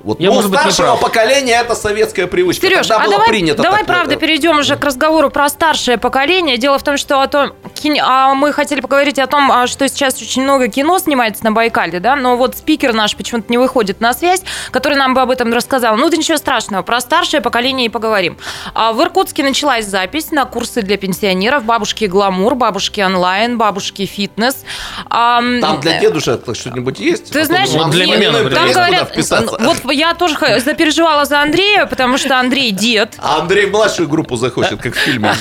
Вот, 0.06 0.20
Я, 0.20 0.28
ну, 0.28 0.34
может 0.36 0.52
быть, 0.52 0.60
старшего 0.60 0.86
прав. 0.96 1.00
поколения 1.00 1.54
это 1.60 1.74
советская 1.74 2.28
привычка. 2.28 2.64
Сереж, 2.64 2.86
Тогда 2.86 3.02
а 3.02 3.06
было 3.06 3.12
давай, 3.14 3.28
принято 3.28 3.60
давай 3.60 3.78
так, 3.80 3.86
правда 3.88 4.14
э, 4.14 4.16
перейдем 4.16 4.60
уже 4.60 4.76
к 4.76 4.84
разговору 4.84 5.30
про 5.30 5.48
старшее 5.48 5.98
поколение. 5.98 6.58
Дело 6.58 6.78
в 6.78 6.84
том, 6.84 6.96
что 6.96 7.20
о 7.22 7.26
том, 7.26 7.50
кино- 7.74 8.04
а 8.06 8.34
мы 8.34 8.52
хотели 8.52 8.80
поговорить 8.80 9.18
о 9.18 9.26
том, 9.26 9.50
а, 9.50 9.66
что 9.66 9.88
сейчас 9.88 10.22
очень 10.22 10.44
много 10.44 10.68
кино 10.68 11.00
снимается 11.00 11.42
на 11.44 11.50
Байкале, 11.50 11.98
да, 11.98 12.14
но 12.14 12.36
вот 12.36 12.56
спикер 12.56 12.92
наш 12.92 13.16
почему-то 13.16 13.46
не 13.50 13.58
выходит 13.58 14.00
на 14.00 14.14
связь, 14.14 14.42
который 14.70 14.96
нам 14.96 15.12
бы 15.12 15.22
об 15.22 15.30
этом 15.32 15.52
рассказал. 15.52 15.96
Ну, 15.96 16.08
да 16.08 16.16
ничего 16.16 16.38
страшного, 16.38 16.82
про 16.82 17.00
старшее 17.00 17.40
поколение 17.40 17.86
и 17.86 17.88
поговорим. 17.88 18.38
А 18.74 18.92
в 18.92 19.02
Иркутске 19.02 19.42
началась 19.42 19.86
запись 19.86 20.30
на 20.30 20.44
курсы 20.44 20.82
для 20.82 20.96
пенсионеров, 20.98 21.64
бабушки 21.64 22.04
гламур, 22.04 22.54
бабушки 22.54 23.00
онлайн, 23.00 23.58
бабушки 23.58 24.06
фитнес. 24.06 24.64
А, 25.10 25.38
Там 25.60 25.80
для 25.80 25.98
дедушек 25.98 26.44
что-нибудь 26.54 27.00
есть? 27.00 27.32
Ты 27.32 27.40
А 27.40 27.44
знаешь, 27.44 27.70
для 27.70 28.06
например. 28.06 28.54
там 28.54 28.70
говорят, 28.70 29.08
вписаться. 29.10 29.56
вот 29.58 29.84
я 29.96 30.14
тоже 30.14 30.36
запереживала 30.60 31.24
за 31.24 31.40
Андрея, 31.42 31.86
потому 31.86 32.18
что 32.18 32.38
Андрей 32.38 32.70
дед. 32.70 33.14
А 33.18 33.40
Андрей 33.40 33.66
младшую 33.66 34.08
группу 34.08 34.36
захочет, 34.36 34.80
как 34.80 34.94
в 34.94 34.98
фильме. 34.98 35.32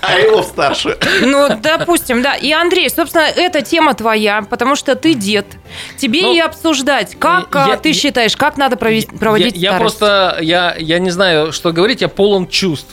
А 0.00 0.18
его 0.18 0.42
в 0.42 0.46
старшую. 0.46 0.96
Ну, 1.22 1.48
допустим, 1.60 2.22
да. 2.22 2.34
И, 2.34 2.52
Андрей, 2.52 2.88
собственно, 2.90 3.22
эта 3.22 3.62
тема 3.62 3.94
твоя, 3.94 4.42
потому 4.48 4.76
что 4.76 4.94
ты 4.94 5.14
дед. 5.14 5.46
Тебе 5.96 6.22
Ну, 6.22 6.34
и 6.34 6.38
обсуждать, 6.40 7.16
как 7.18 7.54
а, 7.56 7.68
я- 7.68 7.76
ты 7.76 7.88
я- 7.90 7.94
считаешь, 7.94 8.36
как 8.36 8.56
надо 8.56 8.76
провести, 8.76 9.16
проводить 9.16 9.56
я, 9.56 9.70
я 9.70 9.76
старость? 9.76 9.98
просто, 9.98 10.38
я, 10.40 10.74
я 10.78 10.98
не 10.98 11.10
знаю, 11.10 11.52
что 11.52 11.72
говорить, 11.72 12.00
я 12.00 12.08
полон 12.08 12.46
чувств. 12.48 12.90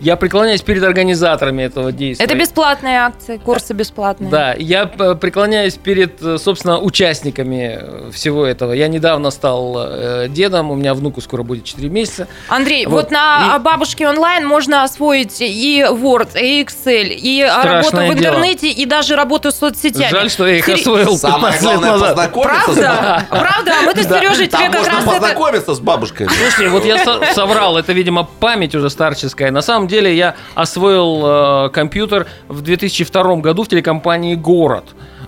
Я 0.00 0.16
преклоняюсь 0.16 0.62
перед 0.62 0.82
организаторами 0.82 1.62
этого 1.62 1.92
действия. 1.92 2.24
Это 2.24 2.34
бесплатная 2.34 3.06
акция, 3.06 3.38
курсы 3.38 3.72
бесплатные. 3.72 4.30
Да, 4.30 4.54
я 4.58 4.90
э, 4.98 5.14
преклоняюсь 5.14 5.74
перед, 5.74 6.22
э, 6.22 6.38
собственно, 6.38 6.78
участниками 6.80 7.78
э, 7.80 8.10
всего 8.12 8.44
этого. 8.46 8.72
Я 8.72 8.88
недавно 8.88 9.30
стал 9.30 10.26
дедом, 10.28 10.70
у 10.70 10.74
меня 10.74 10.94
внуку 10.94 11.20
скоро 11.20 11.42
будет 11.42 11.64
4 11.64 11.88
месяца. 11.88 12.28
Андрей, 12.48 12.86
вот, 12.86 12.94
Вот. 13.06 13.10
на 13.10 13.56
И- 13.56 13.60
бабушке 13.60 14.08
онлайн 14.08 14.46
можно 14.46 14.82
освоить 14.84 15.40
и 15.40 15.84
Word, 15.88 16.40
и 16.40 16.62
Excel, 16.62 17.04
и 17.08 17.44
Страшное 17.46 17.72
работу 17.82 17.96
в 17.96 18.00
дело. 18.00 18.34
интернете, 18.34 18.68
и 18.70 18.86
даже 18.86 19.16
работу 19.16 19.50
с 19.52 19.56
соцсетями. 19.56 20.08
Жаль, 20.10 20.30
что 20.30 20.46
я 20.46 20.56
их 20.58 20.68
освоил 20.68 21.16
Самое 21.16 21.52
15 21.54 21.62
лет 21.62 21.70
главное 21.80 21.90
назад. 21.92 22.08
познакомиться 22.16 22.72
с 22.72 22.76
Правда? 22.76 23.26
Правда? 23.30 23.72
А 23.80 23.82
мы-то, 23.82 24.02
Сережа, 24.02 24.46
Там 24.50 24.60
тебе 24.60 24.70
как 24.70 24.78
можно 24.78 24.92
раз 24.92 25.04
познакомиться 25.04 25.74
с 25.74 25.80
бабушкой. 25.80 26.28
Слушайте, 26.28 26.68
вот 26.70 26.84
я 26.84 26.98
со- 27.04 27.20
соврал, 27.34 27.76
это, 27.78 27.92
видимо, 27.92 28.24
память 28.40 28.74
уже 28.74 28.90
старческая. 28.90 29.50
На 29.50 29.62
самом 29.62 29.85
деле 29.86 30.14
я 30.14 30.34
освоил 30.54 31.22
э, 31.66 31.70
компьютер 31.70 32.26
в 32.48 32.60
2002 32.62 33.36
году 33.36 33.62
в 33.62 33.68
телекомпании 33.68 34.34
«Город». 34.34 34.84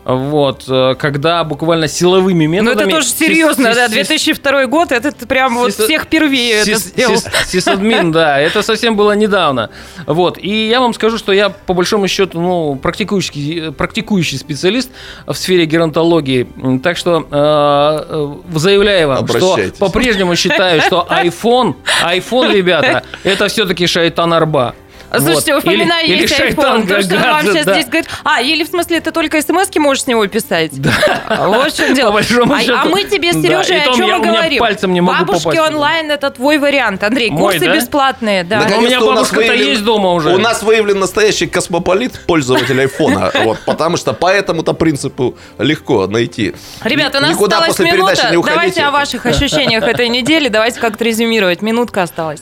Вот, 0.08 0.64
э, 0.68 0.94
когда 0.98 1.44
буквально 1.44 1.86
силовыми 1.86 2.46
Ну, 2.46 2.52
методами... 2.64 2.88
это 2.88 2.96
тоже 2.96 3.08
серьезно, 3.08 3.74
да, 3.74 3.88
сис- 3.88 3.92
2002 3.92 4.64
год, 4.64 4.90
это 4.90 5.12
прям 5.26 5.54
вот 5.56 5.74
всех 5.74 6.04
впервые 6.04 6.62
это 6.62 6.76
сделал. 6.78 7.16
сис- 7.16 7.28
Сисадмин, 7.46 8.10
да, 8.10 8.40
это 8.40 8.62
совсем 8.62 8.96
было 8.96 9.12
недавно. 9.12 9.68
Вот, 10.06 10.38
и 10.38 10.66
я 10.68 10.80
вам 10.80 10.94
скажу, 10.94 11.18
что 11.18 11.32
я 11.32 11.50
по 11.50 11.74
большому 11.74 12.08
счету, 12.08 12.40
ну, 12.40 12.76
практикующий, 12.76 13.70
практикующий 13.72 14.38
специалист 14.38 14.90
в 15.26 15.34
сфере 15.34 15.66
геронтологии. 15.66 16.48
Так 16.82 16.96
что 16.96 17.26
э, 17.30 18.06
э, 18.08 18.58
заявляю 18.58 19.08
вам, 19.08 19.28
что 19.28 19.58
по-прежнему 19.78 20.36
считаю, 20.36 20.80
что 20.80 21.06
iPhone, 21.10 21.74
iPhone, 22.02 22.50
ребята, 22.54 23.02
это 23.24 23.48
все-таки 23.48 23.86
шайтан 23.86 24.32
Арба. 24.32 24.74
Слушайте, 25.16 25.54
Вот. 25.54 25.60
вспоминаю, 25.62 26.04
Или- 26.06 26.12
или 26.14 26.22
есть 26.22 26.36
шайтан 26.36 26.82
iPhone. 26.82 26.86
То, 26.88 27.02
что 27.02 27.14
вам 27.14 27.22
гаджет, 27.22 27.52
сейчас 27.52 27.66
да. 27.66 27.72
здесь 27.74 27.86
говорит. 27.86 28.08
А, 28.24 28.42
или 28.42 28.64
в 28.64 28.68
смысле, 28.68 29.00
ты 29.00 29.10
только 29.10 29.40
смс 29.40 29.68
можешь 29.76 30.04
с 30.04 30.06
него 30.06 30.26
писать? 30.26 30.70
Да. 30.80 30.90
Вот 31.48 31.72
в 31.72 31.76
чем 31.76 31.94
дело. 31.94 32.08
По 32.08 32.14
большому 32.14 32.52
а, 32.54 32.60
счету. 32.60 32.74
а 32.76 32.84
мы 32.84 33.04
тебе, 33.04 33.32
Да, 33.32 33.40
Сережа, 33.42 33.74
и 33.74 33.78
о 33.78 33.84
чем 33.94 34.06
я- 34.06 34.14
мы 34.16 34.20
у 34.20 34.22
меня 34.22 34.32
говорим? 34.32 34.58
пальцем 34.60 34.92
не 34.92 35.00
могу 35.00 35.18
Бабушки 35.24 35.44
попасть. 35.44 35.60
онлайн 35.60 36.10
это 36.10 36.30
твой 36.30 36.58
вариант. 36.58 37.02
Андрей, 37.02 37.30
Мой, 37.30 37.52
курсы 37.54 37.66
да? 37.66 37.74
бесплатные, 37.76 38.44
да. 38.44 38.62
Так, 38.64 38.78
у 38.78 38.80
меня 38.82 39.00
бабушка-то 39.00 39.40
выявлен- 39.40 39.68
есть 39.70 39.84
дома 39.84 40.12
уже. 40.12 40.30
У 40.34 40.38
нас 40.38 40.62
выявлен 40.62 40.98
настоящий 40.98 41.46
космополит, 41.46 42.20
пользователь 42.26 42.80
айфона. 42.80 43.30
Вот, 43.44 43.58
потому 43.64 43.96
что 43.96 44.12
по 44.12 44.26
этому-то 44.26 44.72
принципу 44.74 45.36
легко 45.58 46.06
найти. 46.06 46.54
Ребята, 46.84 47.18
у 47.18 47.20
нас 47.22 47.30
Никуда 47.30 47.56
осталась 47.56 47.76
после 47.76 47.92
передачи 47.92 48.26
минута. 48.30 48.50
Давайте 48.50 48.82
о 48.82 48.90
ваших 48.90 49.24
ощущениях 49.26 49.84
этой 49.84 50.08
недели. 50.08 50.48
Давайте 50.48 50.80
как-то 50.80 51.04
резюмировать. 51.04 51.62
Минутка 51.62 52.02
осталась. 52.02 52.40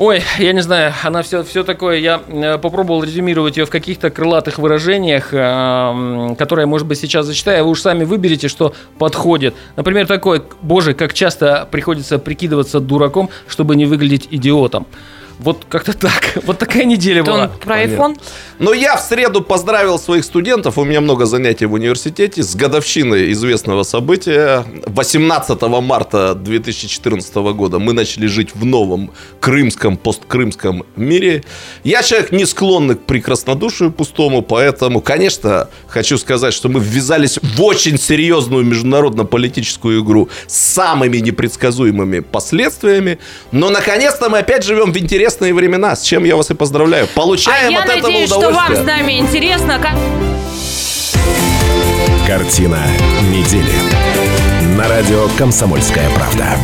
Ой, 0.00 0.22
я 0.38 0.54
не 0.54 0.62
знаю, 0.62 0.94
она 1.04 1.20
все, 1.20 1.42
все 1.42 1.62
такое, 1.62 1.98
я 1.98 2.22
э, 2.26 2.56
попробовал 2.56 3.04
резюмировать 3.04 3.58
ее 3.58 3.66
в 3.66 3.70
каких-то 3.70 4.08
крылатых 4.08 4.58
выражениях, 4.58 5.28
э, 5.34 6.34
которые, 6.38 6.64
может 6.64 6.86
быть, 6.86 6.98
сейчас 6.98 7.26
зачитаю, 7.26 7.60
а 7.60 7.64
вы 7.64 7.70
уж 7.72 7.82
сами 7.82 8.04
выберете, 8.04 8.48
что 8.48 8.72
подходит. 8.96 9.54
Например, 9.76 10.06
такое, 10.06 10.42
боже, 10.62 10.94
как 10.94 11.12
часто 11.12 11.68
приходится 11.70 12.18
прикидываться 12.18 12.80
дураком, 12.80 13.28
чтобы 13.46 13.76
не 13.76 13.84
выглядеть 13.84 14.26
идиотом. 14.30 14.86
Вот 15.42 15.64
как-то 15.68 15.92
так. 15.94 16.38
Вот 16.44 16.58
такая 16.58 16.84
неделя 16.84 17.22
Это 17.22 17.30
была. 17.30 17.42
он 17.44 17.50
про 17.58 17.82
iPhone? 17.82 18.20
Но 18.58 18.74
я 18.74 18.96
в 18.96 19.00
среду 19.00 19.40
поздравил 19.40 19.98
своих 19.98 20.24
студентов, 20.24 20.76
у 20.76 20.84
меня 20.84 21.00
много 21.00 21.24
занятий 21.24 21.64
в 21.66 21.72
университете, 21.72 22.42
с 22.42 22.54
годовщиной 22.54 23.32
известного 23.32 23.82
события. 23.82 24.64
18 24.86 25.62
марта 25.62 26.34
2014 26.34 27.34
года 27.54 27.78
мы 27.78 27.94
начали 27.94 28.26
жить 28.26 28.50
в 28.54 28.64
новом 28.66 29.12
крымском, 29.40 29.96
посткрымском 29.96 30.84
мире. 30.96 31.42
Я 31.84 32.02
человек 32.02 32.32
не 32.32 32.44
склонный 32.44 32.96
к 32.96 33.00
прекраснодушию 33.00 33.92
пустому, 33.92 34.42
поэтому, 34.42 35.00
конечно, 35.00 35.68
хочу 35.88 36.18
сказать, 36.18 36.52
что 36.52 36.68
мы 36.68 36.80
ввязались 36.80 37.38
в 37.42 37.62
очень 37.62 37.98
серьезную 37.98 38.64
международно-политическую 38.64 40.02
игру 40.02 40.28
с 40.46 40.56
самыми 40.58 41.16
непредсказуемыми 41.18 42.20
последствиями. 42.20 43.18
Но, 43.52 43.70
наконец-то, 43.70 44.28
мы 44.28 44.38
опять 44.38 44.64
живем 44.64 44.92
в 44.92 44.98
интересные 45.30 45.54
времена, 45.54 45.94
с 45.94 46.02
чем 46.02 46.24
я 46.24 46.36
вас 46.36 46.50
и 46.50 46.54
поздравляю. 46.54 47.04
А 47.04 47.16
Получаем 47.16 47.70
я 47.70 47.82
от 47.82 47.88
этого 47.88 48.08
надеюсь, 48.08 48.28
что 48.28 48.50
вам 48.50 48.74
с 48.74 48.80
нами 48.80 49.18
интересно. 49.18 49.78
Как... 49.80 49.96
Картина 52.26 52.80
недели. 53.30 53.72
На 54.76 54.88
радио 54.88 55.28
«Комсомольская 55.38 56.08
правда». 56.10 56.56